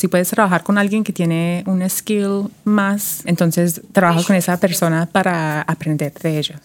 Si 0.00 0.08
puedes 0.08 0.30
trabajar 0.30 0.62
con 0.62 0.78
alguien 0.78 1.04
que 1.04 1.12
tiene 1.12 1.62
un 1.66 1.86
skill 1.90 2.48
más, 2.64 3.20
entonces 3.26 3.82
trabaja 3.92 4.22
con 4.22 4.34
esa 4.34 4.56
persona 4.58 5.04
para 5.04 5.60
aprender 5.60 6.14
de 6.14 6.38
ellos. 6.38 6.58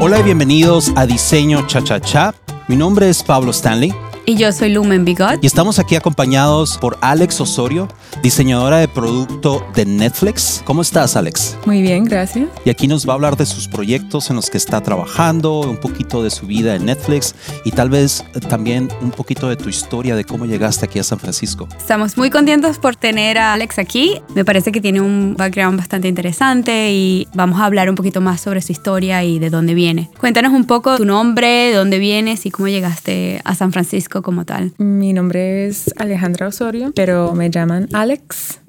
Hola 0.00 0.20
y 0.20 0.22
bienvenidos 0.22 0.90
a 0.96 1.04
Diseño 1.04 1.66
Cha 1.66 1.84
Cha 1.84 2.00
Cha. 2.00 2.34
Mi 2.66 2.76
nombre 2.76 3.10
es 3.10 3.22
Pablo 3.22 3.50
Stanley 3.50 3.92
y 4.26 4.36
yo 4.36 4.50
soy 4.52 4.70
Lumen 4.70 5.04
Bigot. 5.04 5.42
Y 5.42 5.46
estamos 5.46 5.78
aquí 5.78 5.96
acompañados 5.96 6.78
por 6.78 6.96
Alex 7.00 7.40
Osorio, 7.40 7.88
diseñadora 8.24 8.78
de 8.78 8.88
producto 8.88 9.66
de 9.74 9.84
Netflix. 9.84 10.62
¿Cómo 10.64 10.80
estás, 10.80 11.14
Alex? 11.14 11.58
Muy 11.66 11.82
bien, 11.82 12.04
gracias. 12.04 12.48
Y 12.64 12.70
aquí 12.70 12.88
nos 12.88 13.06
va 13.06 13.12
a 13.12 13.16
hablar 13.16 13.36
de 13.36 13.44
sus 13.44 13.68
proyectos 13.68 14.30
en 14.30 14.36
los 14.36 14.48
que 14.48 14.56
está 14.56 14.80
trabajando, 14.80 15.60
un 15.60 15.76
poquito 15.76 16.22
de 16.22 16.30
su 16.30 16.46
vida 16.46 16.74
en 16.74 16.86
Netflix 16.86 17.34
y 17.66 17.70
tal 17.70 17.90
vez 17.90 18.24
también 18.48 18.88
un 19.02 19.10
poquito 19.10 19.50
de 19.50 19.56
tu 19.56 19.68
historia 19.68 20.16
de 20.16 20.24
cómo 20.24 20.46
llegaste 20.46 20.86
aquí 20.86 20.98
a 20.98 21.02
San 21.02 21.18
Francisco. 21.18 21.68
Estamos 21.76 22.16
muy 22.16 22.30
contentos 22.30 22.78
por 22.78 22.96
tener 22.96 23.36
a 23.36 23.52
Alex 23.52 23.78
aquí. 23.78 24.22
Me 24.34 24.42
parece 24.42 24.72
que 24.72 24.80
tiene 24.80 25.02
un 25.02 25.34
background 25.36 25.76
bastante 25.76 26.08
interesante 26.08 26.92
y 26.92 27.28
vamos 27.34 27.60
a 27.60 27.66
hablar 27.66 27.90
un 27.90 27.94
poquito 27.94 28.22
más 28.22 28.40
sobre 28.40 28.62
su 28.62 28.72
historia 28.72 29.22
y 29.22 29.38
de 29.38 29.50
dónde 29.50 29.74
viene. 29.74 30.08
Cuéntanos 30.18 30.54
un 30.54 30.64
poco 30.64 30.96
tu 30.96 31.04
nombre, 31.04 31.46
de 31.46 31.74
dónde 31.74 31.98
vienes 31.98 32.46
y 32.46 32.50
cómo 32.50 32.68
llegaste 32.68 33.42
a 33.44 33.54
San 33.54 33.70
Francisco 33.70 34.22
como 34.22 34.46
tal? 34.46 34.72
Mi 34.78 35.12
nombre 35.12 35.66
es 35.66 35.92
Alejandra 35.98 36.48
Osorio, 36.48 36.90
pero 36.94 37.34
me 37.34 37.50
llaman 37.50 37.86
Alex 37.92 38.13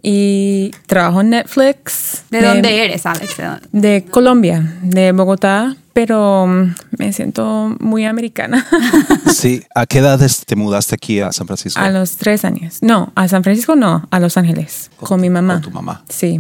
y 0.02 0.72
trabajo 0.88 1.22
en 1.22 1.32
Netflix. 1.32 2.24
¿De, 2.30 2.42
dónde 2.42 2.86
eres, 2.86 3.06
Alex? 3.06 3.38
¿De, 3.72 4.06
Colombia, 4.10 4.78
de 4.84 5.12
Bogotá, 5.12 5.76
pero 5.94 6.46
mm, 6.46 6.76
me 6.98 7.14
siento 7.14 7.76
muy 7.80 8.06
americana. 8.06 8.66
Sí, 9.32 9.64
¿a 9.76 9.86
qué 9.86 9.98
edad 9.98 10.20
te 10.46 10.56
mudaste 10.56 10.96
aquí 10.96 11.20
a 11.20 11.32
San 11.32 11.46
Francisco? 11.46 11.80
A 11.80 11.90
los 11.90 12.16
tres 12.16 12.46
años. 12.46 12.78
No, 12.82 13.12
a 13.16 13.28
San 13.28 13.44
Francisco 13.44 13.76
no, 13.76 14.08
a 14.10 14.20
Los 14.20 14.38
Ángeles, 14.38 14.90
con, 14.98 15.20
mi 15.20 15.30
mamá. 15.30 15.56
Con 15.56 15.64
tu 15.64 15.72
mamá. 15.72 16.04
Sí. 16.08 16.40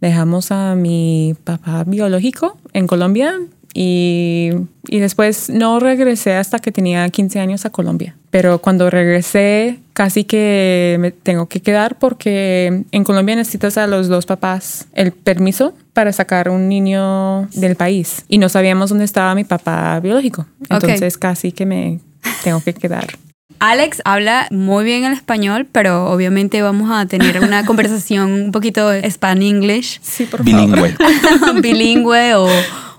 Dejamos 0.00 0.50
a 0.50 0.74
mi 0.74 1.34
papá 1.44 1.84
biológico 1.84 2.56
en 2.72 2.86
Colombia 2.86 3.38
y, 3.74 4.50
y, 4.88 4.98
después 4.98 5.50
no 5.50 5.78
regresé 5.78 6.36
hasta 6.36 6.58
que 6.58 6.72
tenía 6.72 7.08
15 7.08 7.38
años 7.40 7.66
a 7.66 7.70
Colombia. 7.70 8.16
Pero 8.30 8.60
cuando 8.60 8.88
regresé, 8.88 9.78
casi 9.92 10.24
que 10.24 10.96
me 11.00 11.10
tengo 11.10 11.46
que 11.46 11.60
quedar 11.60 11.98
porque 11.98 12.84
en 12.90 13.04
Colombia 13.04 13.36
necesitas 13.36 13.78
a 13.78 13.86
los 13.86 14.08
dos 14.08 14.26
papás 14.26 14.86
el 14.92 15.12
permiso 15.12 15.74
para 15.92 16.12
sacar 16.12 16.48
un 16.48 16.68
niño 16.68 17.48
del 17.54 17.76
país. 17.76 18.24
Y 18.28 18.38
no 18.38 18.48
sabíamos 18.48 18.90
dónde 18.90 19.04
estaba 19.04 19.34
mi 19.34 19.44
papá 19.44 20.00
biológico. 20.00 20.46
Entonces 20.68 21.18
casi 21.18 21.52
que 21.52 21.66
me 21.66 22.00
tengo 22.42 22.60
que 22.62 22.74
quedar. 22.74 23.06
Alex 23.62 24.02
habla 24.04 24.48
muy 24.50 24.82
bien 24.82 25.04
el 25.04 25.12
español, 25.12 25.68
pero 25.70 26.10
obviamente 26.10 26.62
vamos 26.62 26.90
a 26.90 27.06
tener 27.06 27.38
una 27.38 27.64
conversación 27.66 28.32
un 28.32 28.50
poquito 28.50 28.90
span-english. 28.92 30.00
Sí, 30.02 30.24
por 30.24 30.42
Bilingüe. 30.42 30.96
Bilingüe 31.62 32.34
o 32.34 32.48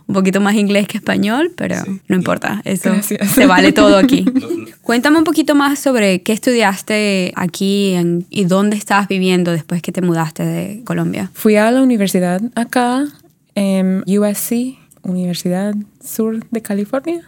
un 0.07 0.15
poquito 0.15 0.41
más 0.41 0.55
inglés 0.55 0.87
que 0.87 0.97
español, 0.97 1.51
pero 1.55 1.75
no 2.07 2.15
importa, 2.15 2.61
eso 2.65 2.91
se 3.01 3.45
vale 3.45 3.71
todo 3.71 3.97
aquí. 3.97 4.25
Cuéntame 4.81 5.17
un 5.17 5.23
poquito 5.23 5.55
más 5.55 5.79
sobre 5.79 6.21
qué 6.21 6.33
estudiaste 6.33 7.31
aquí 7.35 7.95
y 8.29 8.45
dónde 8.45 8.75
estabas 8.75 9.07
viviendo 9.07 9.51
después 9.51 9.81
que 9.81 9.91
te 9.91 10.01
mudaste 10.01 10.43
de 10.43 10.83
Colombia. 10.83 11.31
Fui 11.33 11.55
a 11.55 11.71
la 11.71 11.81
universidad 11.81 12.41
acá, 12.55 13.05
en 13.55 14.03
USC, 14.07 14.77
Universidad 15.03 15.75
Sur 16.03 16.45
de 16.49 16.61
California, 16.61 17.21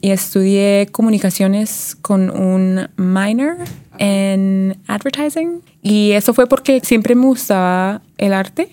y 0.00 0.10
estudié 0.10 0.88
comunicaciones 0.90 1.96
con 2.00 2.30
un 2.30 2.88
minor 2.96 3.56
en 3.98 4.76
advertising. 4.86 5.62
Y 5.82 6.12
eso 6.12 6.34
fue 6.34 6.46
porque 6.46 6.80
siempre 6.80 7.14
me 7.14 7.26
gustaba 7.26 8.02
el 8.18 8.32
arte 8.32 8.70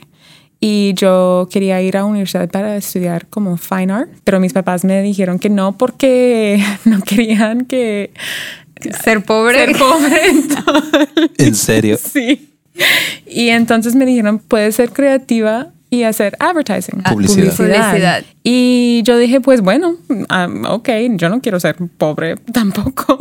y 0.60 0.94
yo 0.96 1.48
quería 1.52 1.82
ir 1.82 1.98
a 1.98 2.02
la 2.02 2.06
universidad 2.06 2.50
para 2.50 2.76
estudiar 2.78 3.28
como 3.28 3.58
fine 3.58 3.94
art, 3.94 4.10
pero 4.24 4.40
mis 4.40 4.54
papás 4.54 4.84
me 4.84 5.02
dijeron 5.02 5.40
que 5.40 5.50
no 5.50 5.78
porque 5.78 6.64
no 6.86 7.02
querían 7.02 7.66
que 7.66 8.12
ser 9.04 9.24
pobre. 9.24 9.66
Ser 9.66 9.78
pobre. 9.78 10.22
¿En 11.38 11.56
serio? 11.56 11.98
Sí. 11.98 12.54
Y 13.26 13.50
entonces 13.50 13.96
me 13.96 14.06
dijeron, 14.06 14.40
puedes 14.40 14.76
ser 14.76 14.92
creativa 14.92 15.72
y 15.90 16.04
hacer 16.04 16.36
advertising. 16.40 17.02
Ah, 17.04 17.12
publicidad. 17.12 18.24
Y 18.44 19.02
yo 19.04 19.18
dije, 19.18 19.42
pues 19.42 19.62
bueno, 19.62 19.96
um, 20.10 20.66
ok, 20.66 20.90
yo 21.16 21.30
no 21.30 21.42
quiero 21.42 21.60
ser 21.60 21.76
pobre 21.98 22.36
tampoco. 22.54 23.18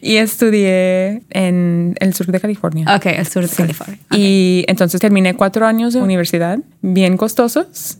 y 0.00 0.16
estudié 0.16 1.22
en 1.30 1.94
el 2.00 2.14
sur 2.14 2.26
de 2.26 2.40
California. 2.40 2.86
Ok, 2.94 3.06
el 3.06 3.26
sur 3.26 3.48
de 3.48 3.54
California. 3.54 3.98
Y 4.12 4.64
entonces 4.68 5.00
terminé 5.00 5.34
cuatro 5.34 5.66
años 5.66 5.94
de 5.94 6.00
universidad, 6.00 6.58
bien 6.80 7.16
costosos 7.16 7.98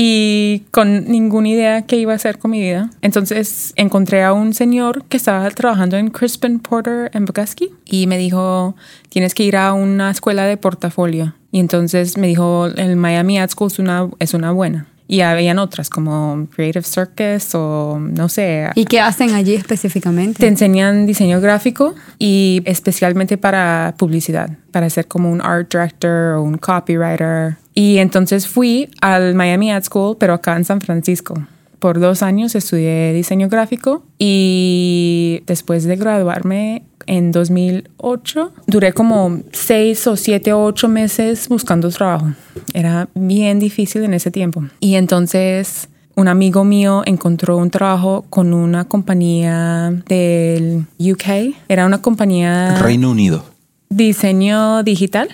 y 0.00 0.62
con 0.70 1.06
ninguna 1.06 1.48
idea 1.48 1.82
qué 1.82 1.96
iba 1.96 2.12
a 2.12 2.14
hacer 2.14 2.38
con 2.38 2.52
mi 2.52 2.60
vida. 2.60 2.88
Entonces 3.02 3.72
encontré 3.74 4.22
a 4.22 4.32
un 4.32 4.54
señor 4.54 5.02
que 5.06 5.16
estaba 5.16 5.50
trabajando 5.50 5.96
en 5.96 6.10
Crispin 6.10 6.60
Porter 6.60 7.10
en 7.14 7.24
Bukowski 7.24 7.70
y 7.84 8.06
me 8.06 8.16
dijo, 8.16 8.76
tienes 9.08 9.34
que 9.34 9.42
ir 9.42 9.56
a 9.56 9.72
una 9.72 10.12
escuela 10.12 10.44
de 10.44 10.56
portafolio. 10.56 11.34
Y 11.50 11.58
entonces 11.58 12.16
me 12.16 12.28
dijo, 12.28 12.66
el 12.66 12.94
Miami 12.94 13.40
Ad 13.40 13.50
School 13.50 13.72
es 13.72 13.80
una, 13.80 14.08
es 14.20 14.34
una 14.34 14.52
buena. 14.52 14.86
Y 15.08 15.22
habían 15.22 15.58
otras 15.58 15.90
como 15.90 16.46
Creative 16.54 16.84
Circus 16.84 17.54
o 17.54 17.98
no 17.98 18.28
sé. 18.28 18.68
¿Y 18.76 18.84
qué 18.84 19.00
hacen 19.00 19.30
allí 19.30 19.54
específicamente? 19.54 20.38
Te 20.38 20.46
enseñan 20.46 21.06
diseño 21.06 21.40
gráfico 21.40 21.96
y 22.20 22.62
especialmente 22.66 23.36
para 23.36 23.94
publicidad, 23.98 24.50
para 24.70 24.88
ser 24.90 25.08
como 25.08 25.32
un 25.32 25.40
art 25.40 25.72
director 25.72 26.34
o 26.34 26.42
un 26.42 26.58
copywriter. 26.58 27.56
Y 27.78 27.98
entonces 27.98 28.48
fui 28.48 28.90
al 29.00 29.36
Miami 29.36 29.70
Ad 29.70 29.84
School, 29.84 30.16
pero 30.18 30.34
acá 30.34 30.56
en 30.56 30.64
San 30.64 30.80
Francisco. 30.80 31.46
Por 31.78 32.00
dos 32.00 32.24
años 32.24 32.56
estudié 32.56 33.12
diseño 33.12 33.48
gráfico 33.48 34.02
y 34.18 35.44
después 35.46 35.84
de 35.84 35.94
graduarme 35.94 36.82
en 37.06 37.30
2008. 37.30 38.52
Duré 38.66 38.92
como 38.92 39.42
seis 39.52 40.08
o 40.08 40.16
siete 40.16 40.52
o 40.52 40.64
ocho 40.64 40.88
meses 40.88 41.48
buscando 41.48 41.88
trabajo. 41.90 42.32
Era 42.74 43.08
bien 43.14 43.60
difícil 43.60 44.02
en 44.02 44.14
ese 44.14 44.32
tiempo. 44.32 44.64
Y 44.80 44.96
entonces 44.96 45.88
un 46.16 46.26
amigo 46.26 46.64
mío 46.64 47.04
encontró 47.06 47.58
un 47.58 47.70
trabajo 47.70 48.24
con 48.28 48.54
una 48.54 48.86
compañía 48.86 49.92
del 50.08 50.84
UK. 50.98 51.54
Era 51.68 51.86
una 51.86 52.02
compañía... 52.02 52.76
Reino 52.82 53.12
Unido. 53.12 53.44
Diseño 53.88 54.82
digital 54.82 55.28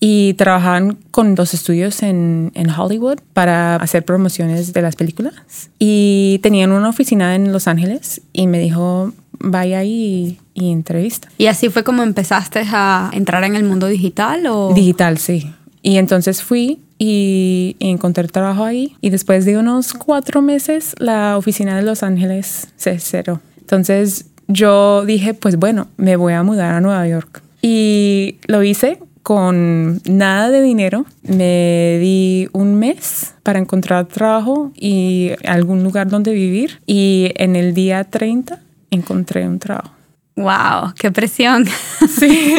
y 0.00 0.34
trabajaban 0.34 0.98
con 1.10 1.34
dos 1.34 1.54
estudios 1.54 2.02
en, 2.02 2.52
en, 2.54 2.70
Hollywood 2.70 3.18
para 3.32 3.76
hacer 3.76 4.04
promociones 4.04 4.72
de 4.72 4.82
las 4.82 4.94
películas. 4.94 5.34
Y 5.78 6.38
tenían 6.42 6.70
una 6.72 6.88
oficina 6.88 7.34
en 7.34 7.52
Los 7.52 7.66
Ángeles 7.66 8.20
y 8.32 8.46
me 8.46 8.60
dijo, 8.60 9.12
vaya 9.32 9.82
y, 9.82 10.38
y 10.54 10.70
entrevista. 10.70 11.28
¿Y 11.36 11.46
así 11.46 11.68
fue 11.68 11.82
como 11.82 12.02
empezaste 12.02 12.62
a 12.66 13.10
entrar 13.12 13.42
en 13.44 13.56
el 13.56 13.64
mundo 13.64 13.88
digital? 13.88 14.46
O? 14.46 14.72
Digital, 14.72 15.18
sí. 15.18 15.52
Y 15.82 15.96
entonces 15.96 16.42
fui 16.42 16.80
y, 16.98 17.76
encontré 17.80 18.26
trabajo 18.28 18.64
ahí. 18.64 18.96
Y 19.00 19.10
después 19.10 19.44
de 19.44 19.58
unos 19.58 19.94
cuatro 19.94 20.42
meses, 20.42 20.94
la 20.98 21.36
oficina 21.36 21.76
de 21.76 21.82
Los 21.82 22.02
Ángeles 22.02 22.68
se 22.76 22.98
cerró. 22.98 23.40
Entonces 23.60 24.26
yo 24.48 25.04
dije, 25.04 25.34
pues 25.34 25.56
bueno, 25.56 25.88
me 25.96 26.16
voy 26.16 26.32
a 26.32 26.42
mudar 26.42 26.74
a 26.74 26.80
Nueva 26.80 27.06
York. 27.06 27.42
Y 27.62 28.36
lo 28.46 28.62
hice 28.62 29.00
con 29.28 30.00
nada 30.06 30.48
de 30.48 30.62
dinero. 30.62 31.04
Me 31.22 31.98
di 32.00 32.48
un 32.54 32.76
mes 32.76 33.34
para 33.42 33.58
encontrar 33.58 34.06
trabajo 34.06 34.72
y 34.74 35.32
algún 35.46 35.82
lugar 35.82 36.08
donde 36.08 36.32
vivir. 36.32 36.80
Y 36.86 37.32
en 37.34 37.54
el 37.54 37.74
día 37.74 38.04
30 38.04 38.58
encontré 38.90 39.46
un 39.46 39.58
trabajo. 39.58 39.90
¡Wow! 40.34 40.94
¡Qué 40.98 41.10
presión! 41.10 41.66
Sí. 42.08 42.56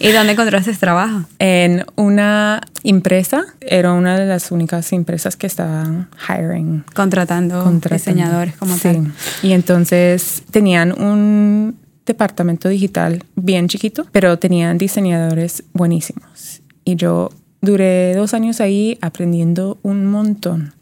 ¿Y 0.00 0.10
dónde 0.10 0.32
encontraste 0.32 0.72
ese 0.72 0.80
trabajo? 0.80 1.24
En 1.38 1.86
una 1.94 2.60
empresa. 2.82 3.44
Era 3.60 3.92
una 3.92 4.18
de 4.18 4.26
las 4.26 4.50
únicas 4.50 4.92
empresas 4.92 5.36
que 5.36 5.46
estaban 5.46 6.08
hiring. 6.28 6.84
Contratando, 6.94 7.70
diseñadores 7.90 8.56
como 8.56 8.74
sí. 8.74 8.82
tal. 8.82 9.12
Y 9.42 9.52
entonces 9.52 10.42
tenían 10.50 10.92
un 11.00 11.76
departamento 12.06 12.68
digital 12.68 13.24
bien 13.36 13.68
chiquito, 13.68 14.06
pero 14.12 14.38
tenían 14.38 14.78
diseñadores 14.78 15.64
buenísimos. 15.72 16.62
Y 16.84 16.96
yo 16.96 17.30
duré 17.60 18.14
dos 18.14 18.34
años 18.34 18.60
ahí 18.60 18.98
aprendiendo 19.00 19.78
un 19.82 20.06
montón, 20.06 20.74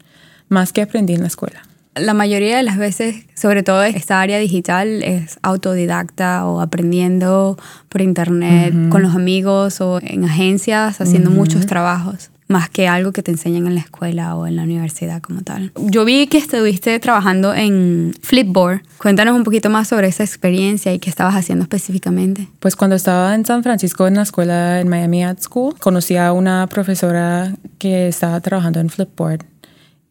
más 0.49 0.73
que 0.73 0.81
aprendí 0.81 1.13
en 1.13 1.21
la 1.21 1.27
escuela 1.27 1.63
la 1.95 2.13
mayoría 2.13 2.57
de 2.57 2.63
las 2.63 2.77
veces, 2.77 3.25
sobre 3.35 3.63
todo 3.63 3.83
esta 3.83 4.21
área 4.21 4.39
digital, 4.39 5.03
es 5.03 5.39
autodidacta 5.41 6.45
o 6.45 6.61
aprendiendo 6.61 7.57
por 7.89 8.01
internet 8.01 8.73
con 8.89 9.01
los 9.01 9.15
amigos 9.15 9.81
o 9.81 9.99
en 10.01 10.23
agencias, 10.23 11.01
haciendo 11.01 11.31
muchos 11.31 11.65
trabajos. 11.65 12.31
Más 12.51 12.69
que 12.69 12.87
algo 12.87 13.11
que 13.11 13.23
te 13.23 13.31
enseñan 13.31 13.65
en 13.67 13.75
la 13.75 13.81
escuela 13.81 14.35
o 14.35 14.45
en 14.45 14.55
la 14.55 14.63
universidad 14.63 15.21
como 15.21 15.41
tal. 15.41 15.71
Yo 15.77 16.05
vi 16.05 16.27
que 16.27 16.37
estuviste 16.37 16.99
trabajando 16.99 17.53
en 17.53 18.13
Flipboard. 18.21 18.81
Cuéntanos 18.97 19.35
un 19.35 19.43
poquito 19.43 19.69
más 19.69 19.87
sobre 19.87 20.07
esa 20.07 20.23
experiencia 20.23 20.93
y 20.93 20.99
qué 20.99 21.09
estabas 21.09 21.35
haciendo 21.35 21.63
específicamente. 21.63 22.47
Pues 22.59 22.75
cuando 22.75 22.95
estaba 22.95 23.33
en 23.33 23.45
San 23.45 23.63
Francisco 23.63 24.07
en 24.07 24.15
la 24.15 24.23
escuela 24.23 24.79
en 24.79 24.89
Miami 24.89 25.23
Art 25.23 25.39
School, 25.41 25.75
conocí 25.79 26.17
a 26.17 26.33
una 26.33 26.67
profesora 26.67 27.55
que 27.79 28.07
estaba 28.07 28.39
trabajando 28.41 28.79
en 28.79 28.89
Flipboard. 28.89 29.45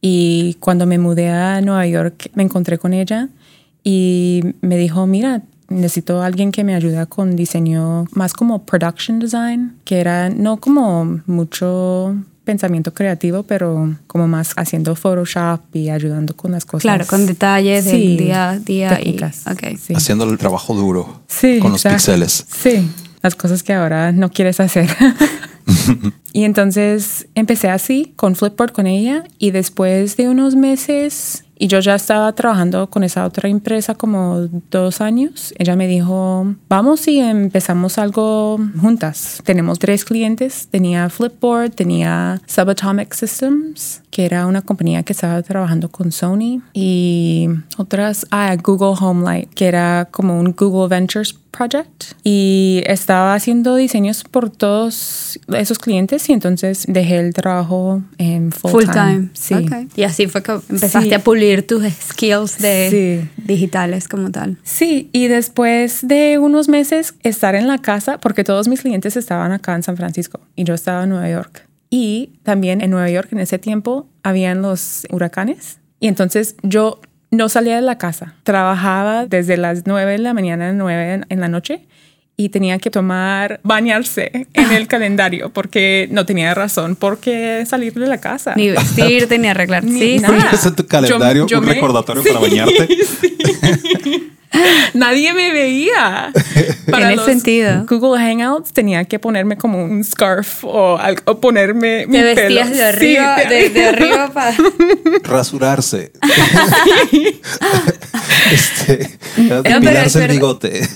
Y 0.01 0.55
cuando 0.61 0.87
me 0.87 0.99
mudé 0.99 1.29
a 1.29 1.61
Nueva 1.61 1.87
York, 1.87 2.31
me 2.35 2.43
encontré 2.43 2.79
con 2.79 2.95
ella 2.95 3.29
y 3.85 4.43
me 4.63 4.77
dijo, 4.77 5.07
mira, 5.07 5.43
necesito 5.71 6.21
a 6.21 6.27
alguien 6.27 6.53
que 6.53 6.65
me 6.65 6.75
ayude 6.75 7.07
con 7.07 7.37
diseño 7.37 8.07
más 8.13 8.33
como 8.33 8.65
production 8.65 9.19
design, 9.19 9.77
que 9.85 10.01
era 10.01 10.29
no 10.29 10.59
como 10.59 11.21
mucho 11.27 12.17
pensamiento 12.45 12.93
creativo, 12.93 13.43
pero 13.43 13.97
como 14.07 14.27
más 14.27 14.53
haciendo 14.57 14.95
Photoshop 14.97 15.61
y 15.75 15.91
ayudando 15.91 16.35
con 16.35 16.53
las 16.53 16.65
cosas. 16.65 16.83
Claro, 16.83 17.07
con 17.07 17.27
detalles 17.27 17.85
del 17.85 18.17
día 18.17 18.51
a 18.51 18.59
día. 18.59 18.97
Técnicas. 18.97 19.45
Y, 19.89 19.95
Haciendo 19.95 20.25
el 20.25 20.39
trabajo 20.39 20.75
duro 20.75 21.23
con 21.61 21.73
los 21.73 21.83
píxeles. 21.83 22.47
Sí, 22.51 22.91
las 23.23 23.35
cosas 23.35 23.63
que 23.63 23.73
ahora 23.73 24.13
no 24.13 24.31
quieres 24.31 24.61
hacer. 24.61 24.89
y 26.33 26.45
entonces 26.45 27.29
empecé 27.35 27.69
así, 27.69 28.13
con 28.17 28.37
Flipboard 28.37 28.73
con 28.73 28.87
ella, 28.87 29.25
y 29.39 29.51
después 29.51 30.17
de 30.17 30.29
unos 30.29 30.57
meses 30.57 31.45
y 31.61 31.67
yo 31.67 31.79
ya 31.81 31.95
estaba 31.95 32.33
trabajando 32.33 32.89
con 32.89 33.05
esa 33.05 33.27
otra 33.27 33.51
empresa 33.51 33.95
como 33.95 34.49
dos 34.71 35.03
años. 35.03 35.53
Ella 35.59 35.77
me 35.77 35.87
dijo, 35.87 36.55
vamos 36.71 37.07
y 37.07 37.21
empezamos 37.21 37.99
algo 37.99 38.59
juntas. 38.81 39.43
Tenemos 39.45 39.79
tres 39.79 40.07
clientes. 40.07 40.69
Tenía 40.71 41.11
Flipboard, 41.11 41.73
tenía 41.73 42.41
Subatomic 42.47 43.13
Systems, 43.13 44.01
que 44.11 44.25
era 44.25 44.47
una 44.47 44.63
compañía 44.63 45.03
que 45.03 45.13
estaba 45.13 45.43
trabajando 45.43 45.91
con 45.91 46.13
Sony. 46.13 46.63
Y 46.73 47.51
otras, 47.77 48.27
ah, 48.31 48.57
Google 48.57 48.97
Homelight, 48.99 49.53
que 49.53 49.67
era 49.67 50.09
como 50.11 50.41
un 50.41 50.55
Google 50.57 50.89
Ventures 50.89 51.35
Project. 51.51 52.13
Y 52.23 52.83
estaba 52.87 53.35
haciendo 53.35 53.77
diseños 53.77 54.25
por 54.25 54.51
todos 54.51 55.39
esos 55.55 55.79
clientes 55.79 56.29
y 56.29 56.33
entonces 56.33 56.85
dejé 56.89 57.19
el 57.19 57.35
trabajo 57.35 58.03
en 58.19 58.53
full, 58.53 58.85
time. 58.85 59.29
Sí. 59.33 59.55
Y 59.97 60.03
así 60.03 60.27
fue 60.27 60.43
que 60.43 60.53
empezaste 60.53 61.15
a 61.15 61.19
pulir 61.19 61.67
tus 61.67 61.83
skills 61.85 62.59
de 62.59 63.29
digitales 63.37 64.09
como 64.09 64.31
tal. 64.31 64.59
Sí, 64.63 65.11
y 65.13 65.29
después 65.29 66.07
de 66.07 66.39
unos 66.39 66.69
meses 66.69 67.15
estar 67.23 67.55
en 67.55 67.67
la 67.69 67.79
casa, 67.79 68.19
porque 68.19 68.45
todos 68.45 68.69
mis 68.69 68.81
clientes 68.81 69.17
estaban 69.17 69.53
acá 69.53 69.75
en 69.75 69.83
San 69.83 69.97
Francisco 69.97 70.41
y 70.57 70.65
yo 70.65 70.75
estaba 70.75 71.05
en 71.05 71.11
Nueva 71.11 71.29
York. 71.29 71.67
Y 71.91 72.39
también 72.45 72.81
en 72.81 72.91
Nueva 72.91 73.11
York 73.11 73.29
en 73.33 73.41
ese 73.41 73.59
tiempo 73.59 74.07
habían 74.23 74.63
los 74.63 75.07
huracanes. 75.11 75.79
Y 75.99 76.07
entonces 76.07 76.55
yo 76.63 77.01
no 77.31 77.49
salía 77.49 77.77
de 77.77 77.83
la 77.83 77.99
casa. 77.99 78.35
Trabajaba 78.43 79.27
desde 79.27 79.57
las 79.57 79.87
9 79.87 80.13
de 80.13 80.19
la 80.19 80.35
mañana 80.35 80.71
a 80.71 80.73
9 80.73 81.23
en 81.29 81.41
la 81.41 81.49
noche 81.49 81.87
y 82.37 82.49
tenía 82.49 82.79
que 82.79 82.91
tomar, 82.91 83.61
bañarse 83.63 84.47
en 84.55 84.73
el 84.73 84.87
calendario 84.89 85.51
porque 85.51 86.09
no 86.11 86.25
tenía 86.25 86.55
razón 86.55 86.97
por 86.97 87.19
qué 87.19 87.65
salir 87.67 87.93
de 87.93 88.07
la 88.07 88.19
casa. 88.19 88.55
Ni 88.57 88.71
vestirte, 88.71 89.39
ni 89.39 89.49
arreglar. 89.49 89.85
Sí, 89.85 90.19
nada. 90.19 90.51
¿Es 90.51 90.75
tu 90.75 90.87
calendario 90.87 91.47
un 91.47 91.67
recordatorio 91.67 92.23
para 92.27 92.41
bañarte? 92.41 92.89
Nadie 94.95 95.33
me 95.33 95.53
veía. 95.53 96.33
Para 96.91 97.09
Tiene 97.09 97.25
sentido. 97.25 97.87
Google 97.87 98.21
Hangouts 98.21 98.73
tenía 98.73 99.05
que 99.05 99.19
ponerme 99.19 99.57
como 99.57 99.83
un 99.83 100.03
scarf 100.03 100.65
o, 100.65 100.99
algo, 100.99 101.41
ponerme 101.41 102.07
mi 102.07 102.19
Te 102.19 102.23
vestías 102.23 102.71
de 102.71 102.85
arriba, 102.85 103.37
de, 103.37 103.89
arriba 103.89 104.31
para... 104.33 104.57
Rasurarse. 105.23 106.13
este, 108.53 109.19
depilarse 109.37 110.25
el 110.25 110.31
bigote. 110.31 110.89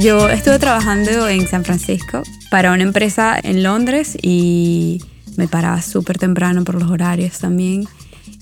Yo 0.00 0.30
estuve 0.30 0.58
trabajando 0.58 1.28
en 1.28 1.46
San 1.46 1.62
Francisco 1.62 2.22
para 2.50 2.72
una 2.72 2.84
empresa 2.84 3.38
en 3.42 3.62
Londres 3.62 4.16
y 4.22 5.04
me 5.36 5.46
paraba 5.46 5.82
súper 5.82 6.16
temprano 6.16 6.64
por 6.64 6.80
los 6.80 6.90
horarios 6.90 7.38
también 7.38 7.86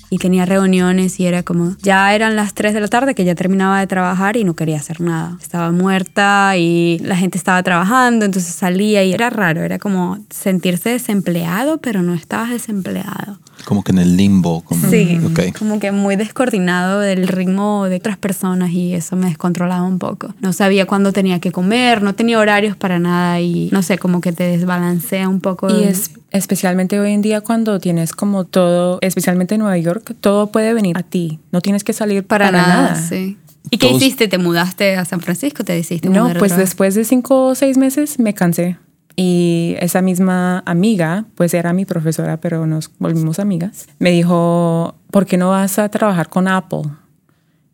y 0.09 0.19
tenía 0.19 0.47
reuniones 0.47 1.19
y 1.19 1.27
era 1.27 1.43
como, 1.43 1.77
ya 1.83 2.15
eran 2.15 2.37
las 2.37 2.55
3 2.55 2.75
de 2.75 2.81
la 2.81 2.87
tarde 2.87 3.17
que 3.17 3.25
ya 3.25 3.35
terminaba 3.35 3.81
de 3.81 3.89
trabajar 3.89 4.37
y 4.37 4.45
no 4.45 4.55
quería 4.55 4.77
hacer 4.77 5.01
nada. 5.01 5.37
Estaba 5.43 5.73
muerta 5.73 6.57
y 6.57 7.01
la 7.01 7.17
gente 7.17 7.37
estaba 7.37 7.61
trabajando, 7.65 8.25
entonces 8.25 8.55
salía 8.55 9.03
y 9.03 9.13
era 9.13 9.29
raro, 9.29 9.63
era 9.63 9.81
como 9.81 10.25
sentirse 10.31 10.91
desempleado, 10.91 11.79
pero 11.79 12.03
no 12.03 12.15
estabas 12.15 12.51
desempleado. 12.51 13.41
Como 13.69 13.85
que 13.85 13.93
en 13.93 13.99
el 13.99 14.17
limbo. 14.17 14.63
Como, 14.63 14.89
sí, 14.89 15.21
como 15.59 15.79
que 15.79 15.93
muy 15.93 16.17
descoordinado 16.17 17.01
del 17.01 17.29
ritmo 17.29 17.85
de 17.85 17.97
otras 17.97 18.17
personas 18.17 18.71
y 18.71 18.95
eso 18.95 19.15
me 19.15 19.29
descontrolaba 19.29 19.83
un 19.83 19.99
poco. 19.99 20.35
No 20.41 20.55
sabía 20.55 20.87
cuándo 20.87 21.13
tenía 21.13 21.39
que 21.39 21.53
comer, 21.53 22.01
no 22.01 22.15
tenía 22.15 22.39
horarios 22.39 22.79
para 22.79 22.99
nada 22.99 23.43
y 23.43 23.69
no 23.71 23.83
sé, 23.83 23.99
como 23.99 24.23
que 24.23 24.33
te 24.33 24.45
desbalancea 24.45 25.29
un 25.29 25.43
poco. 25.43 25.69
Y 25.69 25.85
es 25.85 26.13
especialmente 26.31 26.99
hoy 26.99 27.13
en 27.13 27.21
día 27.21 27.43
cuando 27.43 27.79
tienes 27.79 28.15
como 28.15 28.45
todo, 28.45 29.01
especialmente 29.03 29.57
en 29.57 29.61
Nueva 29.61 29.77
York, 29.77 30.15
todo 30.19 30.47
puede 30.47 30.73
venir 30.73 30.97
a 30.97 31.03
ti. 31.03 31.39
No 31.53 31.61
tienes 31.61 31.85
que 31.85 31.93
salir 31.93 32.25
para, 32.25 32.51
nada. 32.51 32.95
Sí. 32.95 33.37
¿Y 33.69 33.77
qué 33.77 33.91
hiciste? 33.91 34.29
¿Te 34.29 34.39
mudaste 34.39 34.97
a 34.97 35.05
San 35.05 35.21
Francisco? 35.21 35.63
¿Te 35.63 35.75
decidiste 35.75 36.09
No, 36.09 36.33
pues 36.39 36.57
después 36.57 36.95
de 36.95 37.05
cinco 37.05 37.49
o 37.49 37.55
seis 37.55 37.77
meses 37.77 38.19
me 38.19 38.33
cansé. 38.33 38.79
Y 39.21 39.75
esa 39.81 40.01
misma 40.01 40.63
amiga, 40.65 41.25
pues 41.35 41.53
era 41.53 41.73
mi 41.73 41.85
profesora, 41.85 42.37
pero 42.37 42.69
nos 42.69 42.89
volvimos 43.01 43.41
amigas, 43.41 43.89
me 43.99 44.13
dijo, 44.13 44.95
¿por 45.11 45.27
qué 45.27 45.37
no 45.37 45.49
vas 45.49 45.81
a 45.81 45.89
trabajar 45.89 46.29
con 46.29 46.47
Apple? 46.47 46.83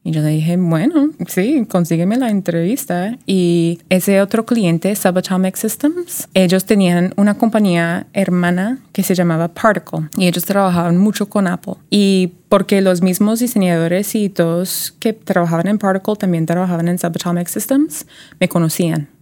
Y 0.02 0.12
yo 0.12 0.23
le 0.23 0.29
dije, 0.29 0.56
bueno, 0.56 1.11
sí, 1.29 1.67
consígueme 1.69 2.17
la 2.17 2.31
entrevista. 2.31 3.19
Y 3.26 3.79
ese 3.91 4.23
otro 4.23 4.46
cliente, 4.46 4.96
Subatomic 4.96 5.56
Systems, 5.56 6.29
ellos 6.32 6.64
tenían 6.64 7.12
una 7.19 7.35
compañía 7.35 8.06
hermana 8.14 8.79
que 8.93 9.02
se 9.02 9.14
llamaba 9.14 9.49
Particle 9.49 10.08
y 10.17 10.29
ellos 10.29 10.46
trabajaban 10.46 10.96
mucho 10.96 11.29
con 11.29 11.46
Apple. 11.46 11.75
Y 11.91 12.32
porque 12.49 12.81
los 12.81 13.02
mismos 13.02 13.41
diseñadores 13.41 14.14
y 14.14 14.31
todos 14.31 14.94
que 14.99 15.12
trabajaban 15.12 15.69
en 15.69 15.76
Particle 15.76 16.17
también 16.17 16.46
trabajaban 16.46 16.88
en 16.88 16.99
Subatomic 16.99 17.49
Systems, 17.49 18.06
me 18.41 18.49
conocían 18.49 19.13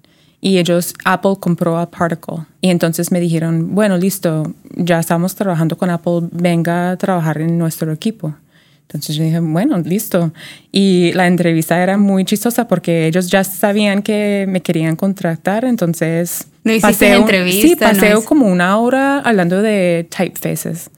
y 0.45 0.59
ellos, 0.59 0.93
Apple 1.05 1.37
compró 1.39 1.79
a 1.79 1.89
Particle. 1.89 2.47
Y 2.61 2.71
entonces 2.71 3.13
me 3.13 3.21
dijeron, 3.21 3.77
bueno, 3.77 3.97
listo, 3.97 4.53
ya 4.75 4.99
estamos 4.99 5.37
trabajando 5.37 5.79
con 5.79 5.89
Apple, 5.89 6.29
venga 6.33 6.91
a 6.91 6.97
trabajar 6.97 7.41
en 7.41 7.57
nuestro 7.57 7.93
equipo. 7.93 8.35
Entonces 8.83 9.15
yo 9.15 9.23
dije, 9.23 9.39
bueno, 9.39 9.79
listo. 9.79 10.33
Y 10.73 11.13
la 11.13 11.29
entrevista 11.29 11.81
era 11.81 11.97
muy 11.97 12.25
chistosa 12.25 12.67
porque 12.67 13.07
ellos 13.07 13.29
ya 13.29 13.45
sabían 13.45 14.03
que 14.03 14.45
me 14.49 14.61
querían 14.61 14.97
contratar, 14.97 15.65
entonces... 15.65 16.49
¿No 16.65 16.73
hiciste 16.73 17.13
entrevista? 17.13 17.69
Sí, 17.69 17.77
pasé 17.77 18.25
como 18.25 18.49
una 18.49 18.77
hora 18.79 19.21
hablando 19.21 19.63
de 19.63 20.09
typefaces, 20.11 20.91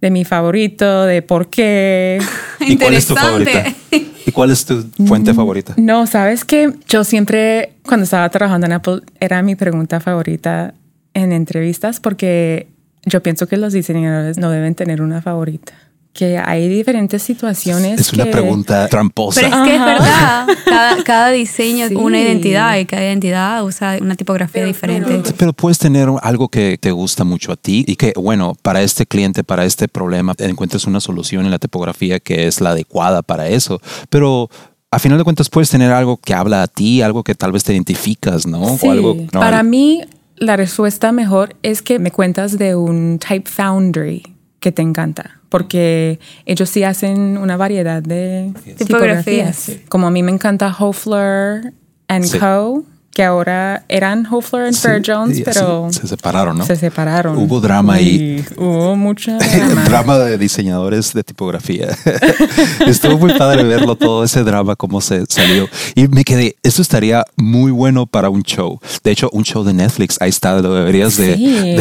de 0.00 0.10
mi 0.10 0.24
favorito, 0.24 1.04
de 1.04 1.20
por 1.20 1.50
qué. 1.50 2.18
¿Y 2.60 2.78
cuál 2.78 2.94
es 2.94 3.06
tu 3.06 3.14
favorita? 3.14 3.74
¿Y 4.26 4.32
cuál 4.32 4.50
es 4.50 4.64
tu 4.64 4.82
fuente 5.06 5.34
favorita? 5.34 5.74
No, 5.76 6.06
sabes 6.06 6.44
que 6.44 6.72
yo 6.88 7.04
siempre, 7.04 7.74
cuando 7.84 8.04
estaba 8.04 8.28
trabajando 8.28 8.66
en 8.66 8.72
Apple, 8.72 9.00
era 9.18 9.42
mi 9.42 9.56
pregunta 9.56 10.00
favorita 10.00 10.74
en 11.14 11.32
entrevistas 11.32 12.00
porque 12.00 12.68
yo 13.04 13.22
pienso 13.22 13.48
que 13.48 13.56
los 13.56 13.72
diseñadores 13.72 14.38
no 14.38 14.50
deben 14.50 14.74
tener 14.74 15.02
una 15.02 15.22
favorita 15.22 15.72
que 16.12 16.38
hay 16.38 16.68
diferentes 16.68 17.22
situaciones. 17.22 18.00
Es 18.00 18.12
una 18.12 18.26
pregunta 18.26 18.88
tramposa. 18.88 19.40
Pero 19.40 19.56
es 19.56 19.68
que 19.68 19.74
es 19.76 19.84
verdad. 19.84 20.48
Cada, 21.04 21.30
diseño 21.30 21.86
es 21.86 21.92
una 21.92 22.20
identidad 22.20 22.76
y 22.78 22.84
cada 22.84 23.02
identidad 23.04 23.64
usa 23.64 23.98
una 24.00 24.16
tipografía 24.16 24.64
diferente. 24.64 25.22
Pero, 25.36 25.52
puedes 25.52 25.78
tener 25.78 26.08
algo 26.22 26.48
que 26.48 26.78
te 26.78 26.90
gusta 26.90 27.24
mucho 27.24 27.52
a 27.52 27.56
ti 27.56 27.84
y 27.86 27.96
que, 27.96 28.12
bueno, 28.16 28.56
para 28.60 28.82
este 28.82 29.06
cliente, 29.06 29.44
para 29.44 29.64
este 29.64 29.88
problema, 29.88 30.34
encuentres 30.38 30.86
una 30.86 31.00
solución 31.00 31.44
en 31.44 31.50
la 31.50 31.58
tipografía 31.58 32.18
que 32.18 32.46
es 32.46 32.60
la 32.60 32.70
adecuada 32.70 33.22
para 33.22 33.48
eso. 33.48 33.80
Pero 34.08 34.50
a 34.90 34.98
final 34.98 35.18
de 35.18 35.24
cuentas 35.24 35.48
puedes 35.48 35.70
tener 35.70 35.92
algo 35.92 36.16
que 36.16 36.34
habla 36.34 36.62
a 36.62 36.68
ti, 36.68 37.02
algo 37.02 37.22
que 37.22 37.34
tal 37.34 37.52
vez 37.52 37.62
te 37.62 37.72
identificas, 37.72 38.46
¿no? 38.46 38.76
Sí. 38.78 38.88
algo, 38.88 39.16
Para 39.32 39.62
mí, 39.62 40.02
la 40.36 40.56
respuesta 40.56 41.12
mejor 41.12 41.56
es 41.62 41.82
que 41.82 41.98
me 41.98 42.10
cuentas 42.10 42.58
de 42.58 42.74
un 42.74 43.18
Type 43.18 43.48
Foundry 43.48 44.34
que 44.58 44.72
te 44.72 44.82
encanta 44.82 45.39
porque 45.50 46.18
ellos 46.46 46.70
sí 46.70 46.82
hacen 46.84 47.36
una 47.36 47.58
variedad 47.58 48.02
de 48.02 48.54
tipografías. 48.78 49.72
Como 49.90 50.06
a 50.06 50.10
mí 50.10 50.22
me 50.22 50.32
encanta 50.32 50.74
Hofler 50.78 51.74
and 52.08 52.38
Co., 52.38 52.84
que 53.12 53.24
ahora 53.24 53.84
eran 53.88 54.24
Hofler 54.30 54.72
y 54.72 54.74
Fair 54.74 55.02
Jones, 55.04 55.42
pero 55.44 55.88
se 55.90 56.06
separaron, 56.06 56.56
¿no? 56.56 56.64
Se 56.64 56.76
separaron. 56.76 57.36
Hubo 57.36 57.60
drama 57.60 57.94
ahí. 57.94 58.44
Hubo 58.56 58.94
mucha 58.94 59.36
drama. 59.38 59.84
drama 59.84 60.18
de 60.18 60.38
diseñadores 60.38 61.12
de 61.12 61.24
tipografía. 61.24 61.88
Estuvo 62.86 63.18
muy 63.18 63.34
padre 63.34 63.64
verlo 63.64 63.96
todo 63.96 64.22
ese 64.22 64.44
drama 64.44 64.76
cómo 64.76 65.00
se 65.00 65.24
salió 65.28 65.68
y 65.96 66.06
me 66.06 66.22
quedé. 66.22 66.54
Eso 66.62 66.82
estaría 66.82 67.24
muy 67.36 67.72
bueno 67.72 68.06
para 68.06 68.30
un 68.30 68.44
show. 68.44 68.78
De 69.02 69.10
hecho, 69.10 69.28
un 69.32 69.42
show 69.42 69.64
de 69.64 69.74
Netflix. 69.74 70.16
Ahí 70.20 70.30
está. 70.30 70.60
Lo 70.60 70.72
deberías 70.72 71.16
de. 71.16 71.34
Sí. 71.36 71.76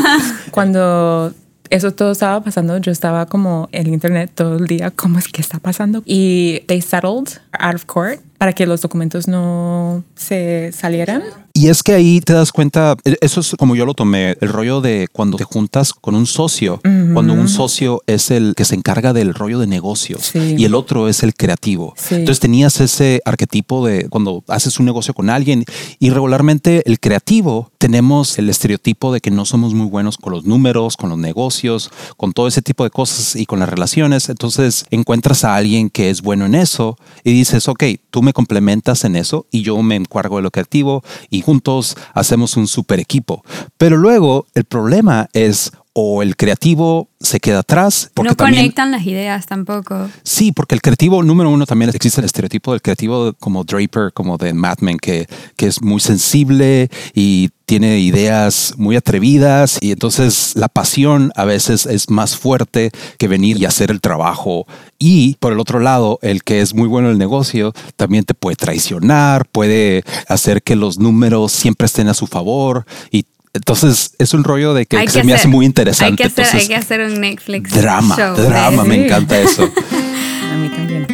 Cuando 0.50 1.34
eso 1.70 1.92
todo 1.92 2.12
estaba 2.12 2.42
pasando, 2.42 2.76
yo 2.78 2.92
estaba 2.92 3.26
como 3.26 3.68
en 3.72 3.86
internet 3.86 4.30
todo 4.34 4.58
el 4.58 4.66
día, 4.66 4.90
¿cómo 4.90 5.18
es 5.18 5.28
que 5.28 5.40
está 5.40 5.58
pasando? 5.58 6.02
Y 6.04 6.60
they 6.66 6.82
settled 6.82 7.40
out 7.52 7.74
of 7.74 7.84
court 7.86 8.20
para 8.38 8.52
que 8.52 8.66
los 8.66 8.80
documentos 8.80 9.28
no 9.28 10.04
se 10.16 10.72
salieran. 10.72 11.22
Y 11.52 11.68
es 11.68 11.82
que 11.82 11.92
ahí 11.92 12.20
te 12.20 12.32
das 12.32 12.52
cuenta, 12.52 12.96
e, 13.04 13.16
eso 13.20 13.40
es 13.40 13.54
como 13.58 13.74
yo 13.74 13.86
lo 13.86 13.94
tomé, 13.94 14.36
el 14.40 14.48
rollo 14.48 14.80
de 14.80 15.08
cuando 15.12 15.36
te 15.36 15.44
juntas 15.44 15.92
con 15.92 16.14
un 16.14 16.26
socio, 16.26 16.80
cuando 16.82 17.32
un 17.32 17.48
socio 17.48 18.02
es 18.06 18.30
el 18.30 18.54
que 18.56 18.64
se 18.64 18.74
encarga 18.74 19.12
del 19.12 19.34
rollo 19.34 19.58
de 19.58 19.66
negocios 19.66 20.32
y 20.34 20.64
el 20.64 20.74
otro 20.74 21.08
es 21.08 21.22
el 21.22 21.34
creativo. 21.34 21.94
Entonces 22.10 22.40
tenías 22.40 22.80
ese 22.80 23.20
arquetipo 23.24 23.86
de 23.86 24.08
cuando 24.08 24.44
haces 24.48 24.78
un 24.78 24.86
negocio 24.86 25.14
con 25.14 25.30
alguien 25.30 25.64
y 25.98 26.10
regularmente 26.10 26.82
el 26.86 27.00
creativo 27.00 27.70
tenemos 27.78 28.38
el 28.38 28.48
estereotipo 28.48 29.12
de 29.12 29.20
que 29.20 29.30
no 29.30 29.44
somos 29.44 29.74
muy 29.74 29.86
buenos 29.86 30.18
con 30.18 30.32
los 30.32 30.44
números, 30.44 30.96
con 30.96 31.10
los 31.10 31.18
negocios, 31.18 31.90
con 32.16 32.32
todo 32.32 32.46
ese 32.46 32.62
tipo 32.62 32.84
de 32.84 32.90
cosas 32.90 33.36
y 33.36 33.46
con 33.46 33.58
las 33.58 33.68
relaciones. 33.68 34.28
Entonces 34.28 34.84
encuentras 34.90 35.44
a 35.44 35.56
alguien 35.56 35.90
que 35.90 36.10
es 36.10 36.22
bueno 36.22 36.46
en 36.46 36.54
eso 36.54 36.96
y 37.24 37.32
dices, 37.32 37.68
ok, 37.68 37.84
tú 38.10 38.22
me 38.22 38.32
complementas 38.32 39.04
en 39.04 39.16
eso 39.16 39.46
y 39.50 39.62
yo 39.62 39.80
me 39.82 39.96
encargo 39.96 40.36
de 40.36 40.42
lo 40.42 40.50
creativo 40.50 41.02
y 41.30 41.39
juntos 41.40 41.96
hacemos 42.14 42.56
un 42.56 42.66
super 42.66 43.00
equipo. 43.00 43.42
Pero 43.76 43.96
luego 43.96 44.46
el 44.54 44.64
problema 44.64 45.28
es 45.32 45.72
o 45.92 46.22
el 46.22 46.36
creativo 46.36 47.08
se 47.20 47.40
queda 47.40 47.60
atrás. 47.60 48.10
Porque 48.14 48.30
no 48.30 48.36
conectan 48.36 48.90
las 48.90 49.06
ideas 49.06 49.46
tampoco. 49.46 50.08
Sí, 50.22 50.52
porque 50.52 50.74
el 50.74 50.80
creativo, 50.80 51.22
número 51.22 51.50
uno, 51.50 51.66
también 51.66 51.90
existe 51.92 52.20
el 52.20 52.24
estereotipo 52.24 52.72
del 52.72 52.80
creativo 52.80 53.34
como 53.34 53.64
Draper, 53.64 54.12
como 54.12 54.36
de 54.38 54.54
Mad 54.54 54.78
Men, 54.80 54.98
que, 54.98 55.26
que 55.56 55.66
es 55.66 55.82
muy 55.82 56.00
sensible 56.00 56.88
y 57.14 57.50
tiene 57.70 58.00
ideas 58.00 58.74
muy 58.78 58.96
atrevidas 58.96 59.78
y 59.80 59.92
entonces 59.92 60.54
la 60.56 60.68
pasión 60.68 61.30
a 61.36 61.44
veces 61.44 61.86
es 61.86 62.10
más 62.10 62.36
fuerte 62.36 62.90
que 63.16 63.28
venir 63.28 63.58
y 63.58 63.64
hacer 63.64 63.92
el 63.92 64.00
trabajo. 64.00 64.66
Y 64.98 65.36
por 65.36 65.52
el 65.52 65.60
otro 65.60 65.78
lado, 65.78 66.18
el 66.22 66.42
que 66.42 66.62
es 66.62 66.74
muy 66.74 66.88
bueno 66.88 67.06
en 67.08 67.12
el 67.12 67.18
negocio 67.18 67.72
también 67.94 68.24
te 68.24 68.34
puede 68.34 68.56
traicionar, 68.56 69.46
puede 69.46 70.02
hacer 70.26 70.64
que 70.64 70.74
los 70.74 70.98
números 70.98 71.52
siempre 71.52 71.86
estén 71.86 72.08
a 72.08 72.14
su 72.14 72.26
favor 72.26 72.86
y 73.12 73.24
entonces 73.52 74.14
es 74.18 74.32
un 74.32 74.44
rollo 74.44 74.74
de 74.74 74.86
que, 74.86 75.08
se 75.08 75.24
me 75.24 75.34
hace 75.34 75.48
muy 75.48 75.66
interesante. 75.66 76.22
Hay 76.22 76.30
que, 76.30 76.40
hacer, 76.40 76.60
hay 76.60 76.68
que 76.68 76.76
hacer 76.76 77.00
un 77.00 77.20
Netflix. 77.20 77.72
Drama, 77.74 78.16
drama, 78.16 78.84
me 78.84 79.06
encanta 79.06 79.38
eso. 79.40 79.64
A 80.52 80.56
mí 80.56 80.68
también. 80.68 81.06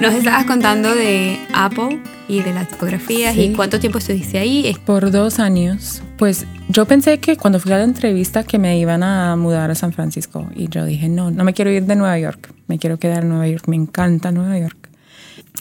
Nos 0.00 0.14
estabas 0.14 0.44
contando 0.44 0.94
de 0.94 1.38
Apple 1.52 2.00
y 2.28 2.42
de 2.42 2.52
las 2.52 2.68
tipografías 2.68 3.36
y 3.36 3.52
cuánto 3.52 3.78
tiempo 3.78 3.98
estuviste 3.98 4.38
ahí. 4.38 4.74
Por 4.84 5.10
dos 5.10 5.38
años. 5.38 6.02
Pues 6.16 6.46
yo 6.68 6.86
pensé 6.86 7.18
que 7.18 7.36
cuando 7.36 7.60
fui 7.60 7.72
a 7.72 7.78
la 7.78 7.84
entrevista 7.84 8.42
que 8.42 8.58
me 8.58 8.78
iban 8.78 9.02
a 9.02 9.36
mudar 9.36 9.70
a 9.70 9.74
San 9.74 9.92
Francisco 9.92 10.48
y 10.54 10.68
yo 10.68 10.86
dije, 10.86 11.08
no, 11.08 11.30
no 11.30 11.44
me 11.44 11.52
quiero 11.52 11.70
ir 11.70 11.84
de 11.84 11.94
Nueva 11.94 12.18
York, 12.18 12.52
me 12.68 12.78
quiero 12.78 12.98
quedar 12.98 13.22
en 13.22 13.28
Nueva 13.28 13.48
York, 13.48 13.64
me 13.68 13.76
encanta 13.76 14.32
Nueva 14.32 14.58
York. 14.58 14.85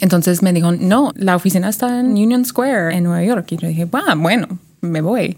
Entonces 0.02 0.42
me 0.42 0.54
dijo, 0.54 0.72
no, 0.72 1.12
la 1.16 1.36
oficina 1.36 1.70
está 1.70 2.00
en 2.00 2.12
Union 2.12 2.46
Square, 2.46 2.96
en 2.96 3.04
Nueva 3.04 3.24
York. 3.24 3.52
Y 3.52 3.58
yo 3.58 3.68
dije, 3.68 3.86
bueno, 3.86 4.60
me 4.82 5.02
voy. 5.02 5.38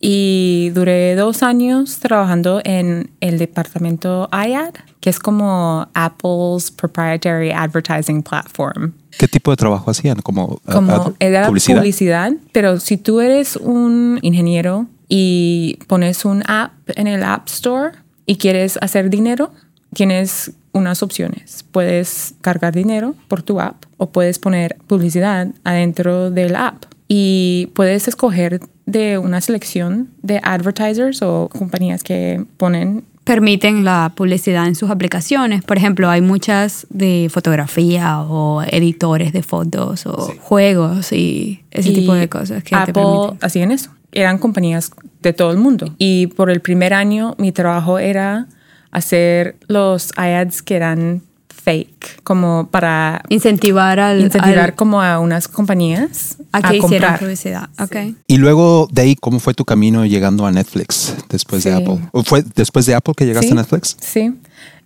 Y 0.00 0.70
duré 0.74 1.16
dos 1.16 1.42
años 1.42 1.98
trabajando 1.98 2.60
en 2.64 3.10
el 3.20 3.38
departamento 3.38 4.28
IAD, 4.32 4.74
que 5.00 5.10
es 5.10 5.18
como 5.18 5.88
Apple's 5.94 6.70
proprietary 6.70 7.50
advertising 7.50 8.22
platform. 8.22 8.92
¿Qué 9.18 9.26
tipo 9.26 9.50
de 9.50 9.56
trabajo 9.56 9.90
hacían? 9.90 10.20
Como, 10.22 10.60
como 10.70 11.14
era 11.18 11.46
publicidad? 11.48 11.78
publicidad, 11.78 12.32
pero 12.52 12.78
si 12.78 12.96
tú 12.96 13.20
eres 13.20 13.56
un 13.56 14.20
ingeniero 14.22 14.86
y 15.08 15.78
pones 15.88 16.24
un 16.24 16.44
app 16.46 16.72
en 16.94 17.08
el 17.08 17.24
App 17.24 17.48
Store 17.48 17.92
y 18.24 18.36
quieres 18.36 18.78
hacer 18.80 19.10
dinero, 19.10 19.50
tienes 19.94 20.52
unas 20.78 21.02
opciones. 21.02 21.64
Puedes 21.70 22.34
cargar 22.40 22.74
dinero 22.74 23.14
por 23.28 23.42
tu 23.42 23.60
app 23.60 23.84
o 23.96 24.10
puedes 24.10 24.38
poner 24.38 24.76
publicidad 24.86 25.48
adentro 25.64 26.30
del 26.30 26.56
app 26.56 26.84
y 27.08 27.70
puedes 27.74 28.08
escoger 28.08 28.60
de 28.86 29.18
una 29.18 29.40
selección 29.40 30.08
de 30.22 30.40
advertisers 30.42 31.22
o 31.22 31.50
compañías 31.52 32.02
que 32.02 32.44
ponen 32.56 33.04
permiten 33.28 33.84
la 33.84 34.14
publicidad 34.16 34.66
en 34.66 34.74
sus 34.74 34.88
aplicaciones. 34.88 35.62
Por 35.62 35.76
ejemplo, 35.76 36.08
hay 36.08 36.22
muchas 36.22 36.86
de 36.88 37.28
fotografía 37.30 38.20
o 38.22 38.62
editores 38.62 39.34
de 39.34 39.42
fotos 39.42 40.06
o 40.06 40.32
juegos 40.40 41.12
y 41.12 41.60
ese 41.70 41.92
tipo 41.92 42.14
de 42.14 42.30
cosas 42.30 42.64
que 42.64 42.74
Apple 42.74 43.02
te 43.38 43.44
hacían 43.44 43.70
eso. 43.70 43.90
Eran 44.12 44.38
compañías 44.38 44.90
de 45.20 45.34
todo 45.34 45.50
el 45.50 45.58
mundo. 45.58 45.94
Y 45.98 46.28
por 46.28 46.50
el 46.50 46.60
primer 46.60 46.94
año 46.94 47.34
mi 47.36 47.52
trabajo 47.52 47.98
era 47.98 48.46
hacer 48.90 49.56
los 49.68 50.12
ads 50.16 50.62
que 50.62 50.76
eran 50.76 51.22
fake, 51.68 52.22
como 52.22 52.68
para 52.70 53.22
incentivar 53.28 54.00
al 54.00 54.22
incentivar 54.22 54.74
como 54.74 55.02
a 55.02 55.18
unas 55.18 55.48
compañías 55.48 56.38
a 56.52 56.62
que 56.62 56.78
hicieran 56.78 57.18
publicidad. 57.18 57.68
Okay. 57.78 58.16
Y 58.26 58.38
luego 58.38 58.88
de 58.90 59.02
ahí, 59.02 59.16
¿cómo 59.16 59.38
fue 59.38 59.52
tu 59.52 59.66
camino 59.66 60.06
llegando 60.06 60.46
a 60.46 60.52
Netflix 60.52 61.14
después 61.28 61.64
de 61.64 61.74
Apple? 61.74 61.98
¿Fue 62.24 62.42
después 62.54 62.86
de 62.86 62.94
Apple 62.94 63.12
que 63.14 63.26
llegaste 63.26 63.52
a 63.52 63.56
Netflix? 63.56 63.96
Sí. 64.00 64.34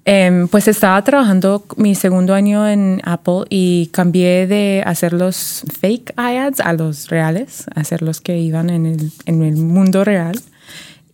Em, 0.04 0.48
pues 0.48 0.66
estaba 0.66 1.00
trabajando 1.04 1.64
mi 1.76 1.94
segundo 1.94 2.34
año 2.34 2.66
en 2.66 3.00
Apple 3.04 3.44
y 3.48 3.86
cambié 3.92 4.48
de 4.48 4.82
hacer 4.84 5.12
los 5.12 5.62
fake 5.78 6.14
ads 6.16 6.58
a 6.58 6.72
los 6.72 7.08
reales, 7.08 7.66
a 7.72 7.80
hacer 7.80 8.02
los 8.02 8.20
que 8.20 8.38
iban 8.38 8.68
en 8.70 8.86
el, 8.86 9.12
en 9.26 9.44
el 9.44 9.56
mundo 9.56 10.02
real 10.04 10.40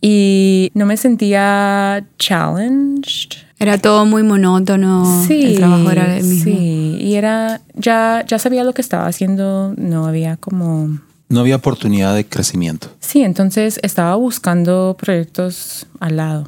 y 0.01 0.71
no 0.73 0.85
me 0.85 0.97
sentía 0.97 2.05
challenged. 2.17 3.37
Era 3.59 3.77
todo 3.77 4.05
muy 4.05 4.23
monótono. 4.23 5.25
Sí, 5.27 5.43
el 5.43 5.57
trabajo 5.57 5.91
era 5.91 6.17
el 6.17 6.23
mismo. 6.23 6.43
Sí, 6.43 6.97
y 7.01 7.15
era 7.15 7.61
ya 7.75 8.23
ya 8.27 8.39
sabía 8.39 8.63
lo 8.63 8.73
que 8.73 8.81
estaba 8.81 9.07
haciendo, 9.07 9.73
no 9.77 10.05
había 10.05 10.37
como 10.37 10.99
no 11.27 11.41
había 11.41 11.57
oportunidad 11.57 12.15
de 12.15 12.25
crecimiento. 12.25 12.87
Sí, 12.99 13.21
entonces 13.23 13.79
estaba 13.83 14.15
buscando 14.15 14.95
proyectos 14.99 15.85
al 15.99 16.17
lado 16.17 16.47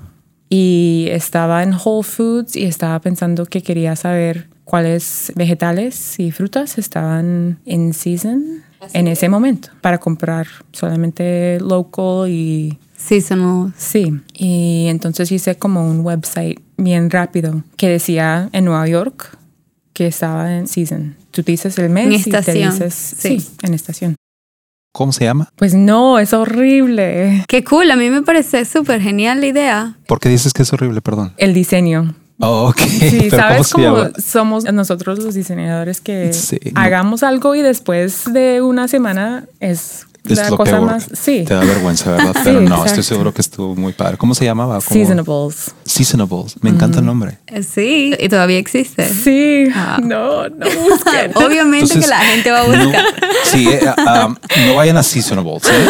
y 0.49 1.07
estaba 1.11 1.63
en 1.63 1.73
Whole 1.73 2.03
Foods 2.03 2.55
y 2.55 2.63
estaba 2.63 2.99
pensando 2.99 3.45
que 3.45 3.61
quería 3.61 3.95
saber 3.95 4.47
cuáles 4.63 5.31
vegetales 5.35 6.19
y 6.19 6.31
frutas 6.31 6.77
estaban 6.77 7.59
en 7.65 7.93
season 7.93 8.63
en 8.93 9.07
ese 9.07 9.29
momento 9.29 9.69
para 9.81 9.97
comprar 9.97 10.47
solamente 10.71 11.59
local 11.59 12.29
y 12.29 12.77
Seasonal. 12.97 13.73
Sí, 13.77 14.13
y 14.33 14.85
entonces 14.87 15.31
hice 15.31 15.55
como 15.55 15.89
un 15.89 16.01
website 16.01 16.59
bien 16.77 17.09
rápido 17.09 17.63
que 17.75 17.89
decía 17.89 18.49
en 18.51 18.65
Nueva 18.65 18.87
York 18.87 19.37
que 19.93 20.07
estaba 20.07 20.55
en 20.55 20.67
season. 20.67 21.15
Tú 21.31 21.41
dices 21.41 21.77
el 21.79 21.89
mes 21.89 22.05
en 22.05 22.13
y 22.13 22.23
te 22.23 22.53
dices 22.53 22.93
sí. 22.93 23.45
en 23.63 23.73
estación. 23.73 24.15
¿Cómo 24.93 25.13
se 25.13 25.23
llama? 25.23 25.49
Pues 25.55 25.73
no, 25.73 26.19
es 26.19 26.33
horrible. 26.33 27.45
Qué 27.47 27.63
cool, 27.63 27.89
a 27.91 27.95
mí 27.95 28.09
me 28.09 28.21
parece 28.21 28.65
súper 28.65 29.01
genial 29.01 29.39
la 29.39 29.47
idea. 29.47 29.97
¿Por 30.05 30.19
qué 30.19 30.29
dices 30.29 30.51
que 30.53 30.63
es 30.63 30.73
horrible, 30.73 31.01
perdón? 31.01 31.33
El 31.37 31.53
diseño. 31.53 32.13
Oh, 32.41 32.69
ok. 32.69 32.79
Sí, 32.79 33.29
¿sabes 33.29 33.71
cómo, 33.71 34.09
somos 34.17 34.63
nosotros 34.65 35.19
los 35.19 35.33
diseñadores 35.35 36.01
que 36.01 36.31
hagamos 36.75 37.23
algo 37.23 37.55
y 37.55 37.61
después 37.61 38.23
de 38.33 38.61
una 38.61 38.87
semana 38.87 39.45
es 39.59 40.07
es 40.33 40.39
la 40.39 40.49
lo 40.49 40.57
cosa 40.57 40.81
más. 40.81 41.07
Sí. 41.13 41.43
Te 41.45 41.53
da 41.53 41.61
vergüenza, 41.61 42.11
¿verdad? 42.11 42.35
Pero 42.43 42.61
no, 42.61 42.85
estoy 42.85 43.03
seguro 43.03 43.33
que 43.33 43.41
estuvo 43.41 43.75
muy 43.75 43.93
padre. 43.93 44.17
¿Cómo 44.17 44.35
se 44.35 44.45
llamaba? 44.45 44.81
Seasonables. 44.81 45.71
Seasonables. 45.85 46.55
Me 46.61 46.69
encanta 46.69 46.99
el 46.99 47.05
nombre. 47.05 47.39
Eh, 47.47 47.63
sí, 47.63 48.15
y 48.19 48.29
todavía 48.29 48.57
existe. 48.57 49.07
Sí. 49.07 49.67
Ah. 49.75 49.99
No, 50.11 50.49
no 50.49 50.65
busquen. 50.65 51.31
Obviamente 51.35 51.99
que 51.99 52.07
la 52.07 52.19
gente 52.19 52.51
va 52.51 52.61
a 52.61 52.63
buscar. 52.63 53.05
sí, 53.43 53.69
eh, 53.69 53.81
um, 54.25 54.35
no 54.67 54.75
vayan 54.75 54.97
a 54.97 55.03
Seasonables. 55.03 55.63
¿eh? 55.65 55.87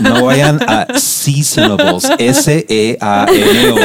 No 0.00 0.24
vayan 0.24 0.60
a 0.62 0.86
Seasonables. 0.98 2.08
S-E-A-N-O. 2.18 3.76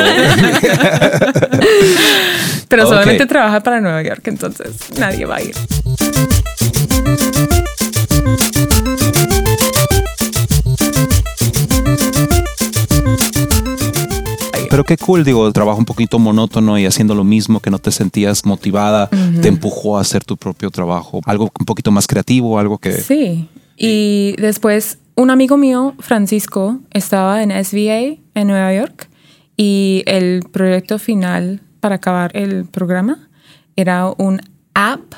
Pero 2.67 2.87
solamente 2.87 3.25
trabaja 3.25 3.61
para 3.61 3.81
Nueva 3.81 4.01
York, 4.01 4.27
entonces 4.27 4.71
nadie 4.97 5.25
va 5.25 5.35
a 5.37 5.41
ir. 5.41 5.55
Pero 14.73 14.85
qué 14.85 14.97
cool, 14.97 15.23
digo, 15.23 15.45
el 15.45 15.53
trabajo 15.53 15.77
un 15.77 15.85
poquito 15.85 16.17
monótono 16.17 16.79
y 16.79 16.87
haciendo 16.87 17.13
lo 17.13 17.23
mismo, 17.23 17.59
que 17.59 17.69
no 17.69 17.77
te 17.77 17.91
sentías 17.91 18.43
motivada, 18.43 19.07
te 19.39 19.47
empujó 19.47 19.99
a 19.99 20.01
hacer 20.01 20.23
tu 20.23 20.35
propio 20.35 20.71
trabajo, 20.71 21.21
algo 21.27 21.51
un 21.59 21.65
poquito 21.67 21.91
más 21.91 22.07
creativo, 22.07 22.57
algo 22.57 22.79
que... 22.79 22.93
Sí, 22.93 23.47
y 23.77 24.33
después 24.39 24.97
un 25.15 25.29
amigo 25.29 25.57
mío, 25.57 25.93
Francisco, 25.99 26.79
estaba 26.89 27.43
en 27.43 27.51
SVA 27.51 28.17
en 28.33 28.47
Nueva 28.47 28.73
York 28.73 29.09
y 29.57 30.01
el 30.07 30.41
proyecto 30.51 30.97
final 30.97 31.61
para 31.79 31.97
acabar 31.97 32.31
el 32.33 32.65
programa 32.65 33.29
era 33.75 34.11
un 34.17 34.41
app 34.73 35.13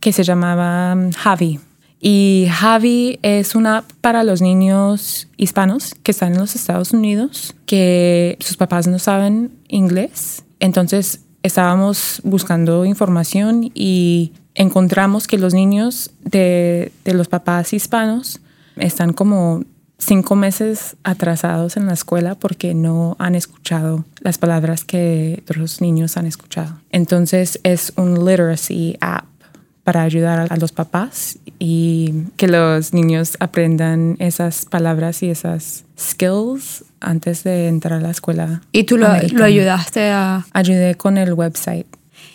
que 0.00 0.10
se 0.10 0.24
llamaba 0.24 0.94
um, 0.94 1.12
Javi. 1.12 1.60
Y 2.00 2.46
Javi 2.50 3.18
es 3.22 3.54
una 3.54 3.78
app 3.78 3.92
para 4.00 4.22
los 4.22 4.42
niños 4.42 5.28
hispanos 5.36 5.94
que 6.02 6.12
están 6.12 6.34
en 6.34 6.38
los 6.38 6.54
Estados 6.54 6.92
Unidos, 6.92 7.54
que 7.64 8.36
sus 8.40 8.56
papás 8.56 8.86
no 8.86 8.98
saben 8.98 9.50
inglés. 9.68 10.44
Entonces 10.60 11.20
estábamos 11.42 12.20
buscando 12.24 12.84
información 12.84 13.70
y 13.74 14.32
encontramos 14.54 15.26
que 15.26 15.38
los 15.38 15.54
niños 15.54 16.10
de, 16.22 16.92
los 17.04 17.28
papás 17.28 17.72
hispanos 17.72 18.40
están 18.76 19.12
como 19.12 19.64
cinco 19.98 20.36
meses 20.36 20.96
atrasados 21.04 21.76
en 21.76 21.86
la 21.86 21.94
escuela 21.94 22.34
porque 22.34 22.74
no 22.74 23.16
han 23.18 23.34
escuchado 23.34 24.04
las 24.20 24.36
palabras 24.38 24.84
que 24.84 25.42
otros 25.42 25.80
niños 25.80 26.16
han 26.16 26.26
escuchado. 26.26 26.78
Entonces 26.90 27.60
es 27.62 27.92
un 27.96 28.24
literacy 28.26 28.96
app 29.00 29.24
para 29.86 30.02
ayudar 30.02 30.48
a 30.50 30.56
los 30.56 30.72
papás 30.72 31.38
y 31.60 32.24
que 32.36 32.48
los 32.48 32.92
niños 32.92 33.36
aprendan 33.38 34.16
esas 34.18 34.64
palabras 34.64 35.22
y 35.22 35.30
esas 35.30 35.84
skills 35.96 36.82
antes 36.98 37.44
de 37.44 37.68
entrar 37.68 38.00
a 38.00 38.02
la 38.02 38.10
escuela. 38.10 38.62
¿Y 38.72 38.82
tú 38.82 38.96
lo, 38.96 39.06
lo 39.32 39.44
ayudaste 39.44 40.10
a...? 40.10 40.44
Ayudé 40.52 40.96
con 40.96 41.18
el 41.18 41.34
website. 41.34 41.86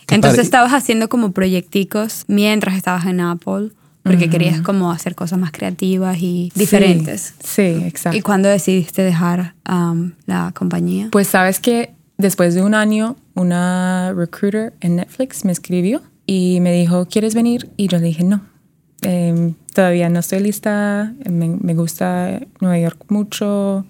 Entonces 0.10 0.40
estabas 0.40 0.72
haciendo 0.72 1.10
como 1.10 1.34
proyecticos 1.34 2.24
mientras 2.30 2.78
estabas 2.78 3.06
en 3.06 3.20
Apple 3.20 3.72
porque 4.02 4.30
querías 4.30 4.62
como 4.62 4.90
hacer 4.90 5.14
cosas 5.14 5.38
más 5.38 5.52
creativas 5.52 6.20
y 6.22 6.54
diferentes. 6.56 7.34
Sí, 7.44 7.64
exacto. 7.86 8.18
¿Y 8.18 8.22
cuándo 8.22 8.48
decidiste 8.48 9.02
dejar 9.02 9.56
um, 9.70 10.14
la 10.26 10.54
compañía? 10.56 11.10
Pues 11.12 11.28
sabes 11.28 11.60
que 11.60 11.94
después 12.18 12.56
de 12.56 12.62
un 12.62 12.76
año, 12.76 13.18
una 13.36 14.14
recruiter 14.14 14.74
en 14.80 14.96
Netflix 14.96 15.44
me 15.44 15.52
escribió 15.52 16.02
y 16.32 16.62
me 16.62 16.72
dijo, 16.72 17.08
¿quieres 17.08 17.36
venir? 17.36 17.70
Y 17.76 17.90
yo 17.90 17.98
le 17.98 18.06
dije, 18.06 18.24
no, 18.24 18.40
em, 19.02 19.56
todavía 19.74 20.08
no 20.08 20.22
estoy 20.22 20.40
lista, 20.40 21.14
me, 21.30 21.50
me, 21.50 21.74
gusta 21.74 22.40
Nueva 22.62 22.80
York 22.80 23.04
mucho, 23.10 23.86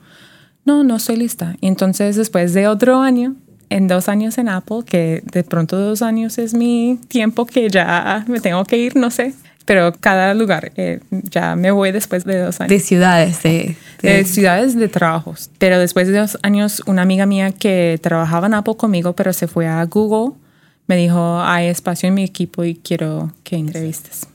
no, 0.65 0.83
no 0.83 0.95
estoy 0.95 1.17
lista. 1.17 1.55
Y 1.61 1.67
entonces 1.67 2.15
después 2.15 2.55
de 2.55 2.67
otro 2.67 2.99
año, 2.99 3.35
en 3.69 3.87
dos 3.87 4.09
años 4.09 4.39
en 4.39 4.49
Apple, 4.49 4.79
que 4.87 5.21
de 5.31 5.43
pronto 5.43 5.77
dos 5.77 6.01
años 6.01 6.39
es 6.39 6.55
mi 6.55 6.99
tiempo 7.09 7.45
que 7.45 7.69
ya 7.69 8.25
me 8.27 8.39
tengo 8.39 8.65
que 8.65 8.77
ir, 8.79 8.95
no 8.95 9.11
sé, 9.11 9.35
pero 9.65 9.93
cada 9.99 10.33
lugar, 10.33 10.71
eh, 10.77 10.99
ya 11.11 11.55
me 11.55 11.69
voy 11.69 11.91
después 11.91 12.25
de 12.25 12.39
dos 12.39 12.59
años. 12.59 12.71
De 12.71 12.79
ciudades, 12.79 13.43
de, 13.43 13.77
de... 14.01 14.25
ciudades 14.25 14.75
de 14.75 14.87
trabajos. 14.87 15.51
Pero 15.59 15.77
después 15.77 16.07
de 16.07 16.17
dos 16.17 16.39
años, 16.41 16.81
una 16.87 17.03
amiga 17.03 17.27
mía 17.27 17.51
que 17.51 17.99
trabajaba 18.01 18.47
en 18.47 18.55
Apple 18.55 18.77
conmigo, 18.77 19.13
pero 19.13 19.31
se 19.31 19.45
fue 19.45 19.67
a 19.67 19.85
Google, 19.85 20.40
me 20.91 20.97
dijo, 20.97 21.39
hay 21.39 21.67
espacio 21.67 22.09
en 22.09 22.15
mi 22.15 22.23
equipo 22.25 22.65
y 22.65 22.75
quiero 22.75 23.31
que 23.45 23.55
entrevistes. 23.55 24.27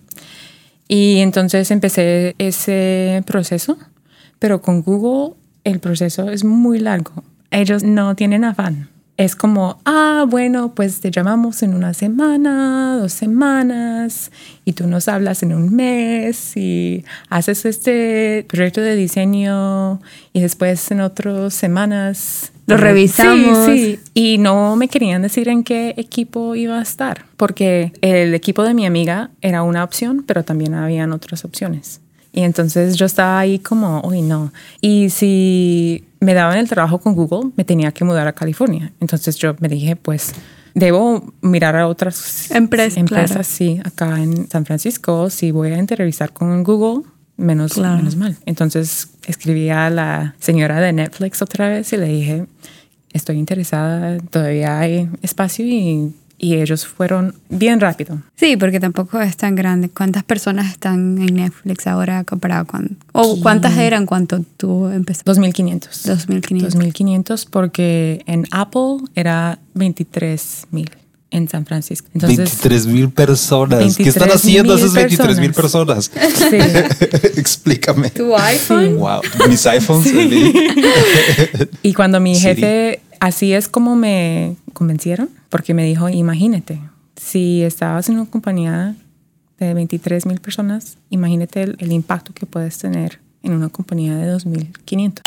Y 0.89 1.19
entonces 1.19 1.71
empecé 1.71 2.35
ese 2.39 3.23
proceso, 3.27 3.77
pero 4.39 4.63
con 4.63 4.81
Google 4.81 5.35
el 5.65 5.81
proceso 5.81 6.31
es 6.31 6.45
muy 6.45 6.79
largo. 6.79 7.25
Ellos 7.51 7.83
no 7.83 8.17
tienen 8.17 8.45
afán 8.45 8.89
es 9.17 9.35
como, 9.35 9.81
ah, 9.87 10.27
bueno, 10.29 10.75
pues 10.75 11.01
te 11.01 11.11
llamamos 11.11 11.63
en 11.63 11.75
una 11.75 11.95
semana, 11.95 12.99
dos 13.01 13.13
semanas, 13.13 14.31
y 14.65 14.75
tú 14.75 14.87
nos 14.87 15.09
hablas 15.09 15.43
en 15.43 15.55
un 15.55 15.75
mes 15.75 16.57
y 16.57 17.05
haces 17.31 17.65
este 17.65 18.45
proyecto 18.47 18.83
de 18.83 18.95
diseño 18.95 20.01
y 20.33 20.41
después 20.41 20.91
en 20.91 21.01
otras 21.01 21.55
semanas 21.55 22.53
lo 22.67 22.77
revisamos. 22.77 23.67
Sí, 23.67 23.97
sí. 23.97 24.01
Y 24.15 24.39
no 24.39 24.77
me 24.77 24.89
querían 24.89 25.23
decir 25.23 25.49
en 25.49 25.65
qué 25.65 25.95
equipo 25.97 26.55
iba 26.55 26.79
a 26.79 26.83
estar, 26.83 27.27
porque 27.37 27.93
el 28.01 28.35
equipo 28.35 28.63
de 28.63 28.75
mi 28.75 28.87
amiga 28.87 29.31
era 29.41 29.63
una 29.63 29.85
opción, 29.85 30.25
pero 30.27 30.45
también 30.45 30.75
habían 30.75 31.13
otras 31.13 31.45
opciones. 31.45 32.01
Y 32.33 32.43
entonces 32.43 32.97
yo 32.97 33.07
estaba 33.07 33.39
ahí 33.39 33.59
como, 33.59 34.03
uy, 34.05 34.21
no. 34.21 34.53
Y 34.83 35.09
si 35.09 36.05
me 36.21 36.35
daban 36.35 36.59
el 36.59 36.69
trabajo 36.69 36.99
con 36.99 37.15
Google, 37.15 37.51
me 37.57 37.65
tenía 37.65 37.93
que 37.93 38.05
mudar 38.05 38.27
a 38.27 38.33
California. 38.35 38.93
Entonces 39.01 39.37
yo 39.37 39.57
me 39.61 39.69
dije, 39.69 39.97
pues 39.97 40.35
debo 40.75 41.33
mirar 41.41 41.77
a 41.77 41.89
otras 41.89 42.51
empresas, 42.51 42.99
empresas 42.99 43.47
sí, 43.47 43.81
acá 43.83 44.21
en 44.21 44.49
San 44.51 44.67
Francisco. 44.67 45.31
Si 45.31 45.51
voy 45.51 45.73
a 45.73 45.79
entrevistar 45.79 46.35
con 46.35 46.63
Google, 46.63 47.09
menos, 47.37 47.77
menos 47.79 48.17
mal. 48.17 48.37
Entonces 48.47 49.09
escribí 49.27 49.69
a 49.71 49.91
la 49.91 50.35
señora 50.39 50.81
de 50.81 50.93
Netflix 50.93 51.43
otra 51.43 51.69
vez 51.69 51.93
y 51.93 51.97
le 51.97 52.07
dije, 52.07 52.47
estoy 53.13 53.37
interesada, 53.37 54.19
todavía 54.19 54.79
hay 54.79 55.09
espacio 55.23 55.65
y 55.65 56.15
y 56.39 56.55
ellos 56.57 56.87
fueron 56.87 57.35
bien 57.49 57.81
rápido. 57.81 58.21
Sí, 58.35 58.57
porque 58.57 58.81
tampoco 58.81 59.21
es 59.21 59.37
tan 59.37 59.55
grande. 59.55 59.89
¿Cuántas 59.89 60.25
personas 60.25 60.71
están 60.71 61.19
en 61.19 61.37
Netflix 61.37 61.87
ahora 61.87 62.25
comparado 62.25 62.67
con... 62.67 62.99
o 63.13 63.41
cuántas 63.41 63.77
eran 63.79 64.07
cuando 64.07 64.41
tú 64.57 64.89
empezaste? 64.89 65.31
2.500. 65.31 65.81
2.500. 65.89 66.71
2.500 66.73 67.47
porque 67.51 68.23
en 68.27 68.47
Apple 68.51 68.99
era 69.15 69.59
23.000 69.75 70.91
en 71.37 71.49
San 71.49 71.67
Francisco. 71.67 72.09
Entonces, 72.15 72.39
23 72.39 72.87
mil 72.87 73.11
personas. 73.11 73.97
¿Qué 73.97 74.09
están 74.09 74.31
haciendo 74.31 74.77
esas 74.77 74.95
23 74.95 75.39
mil 75.39 75.53
personas? 75.53 76.11
Sí. 76.37 76.57
Explícame. 77.37 78.11
¿Tu 78.11 78.37
iPhone? 78.37 78.99
Wow. 78.99 79.21
Mis 79.49 79.67
iPhones. 79.67 80.13
y 81.83 81.95
cuando 81.95 82.21
mi 82.21 82.39
jefe, 82.39 83.01
así 83.21 83.53
es 83.53 83.69
como 83.69 83.97
me 83.97 84.57
convencieron 84.73 85.29
porque 85.49 85.75
me 85.75 85.85
dijo, 85.85 86.09
imagínate, 86.09 86.81
si 87.17 87.63
estabas 87.63 88.09
en 88.09 88.17
una 88.17 88.27
compañía 88.27 88.95
de 89.59 89.75
23 89.75 90.27
mil 90.27 90.41
personas, 90.41 90.99
imagínate 91.11 91.63
el, 91.63 91.93
impacto 91.93 92.33
que 92.35 92.47
puedes 92.47 92.79
tener 92.79 93.21
en 93.43 93.53
una 93.53 93.69
compañía 93.69 94.17
de 94.17 94.35
2.500. 94.35 95.21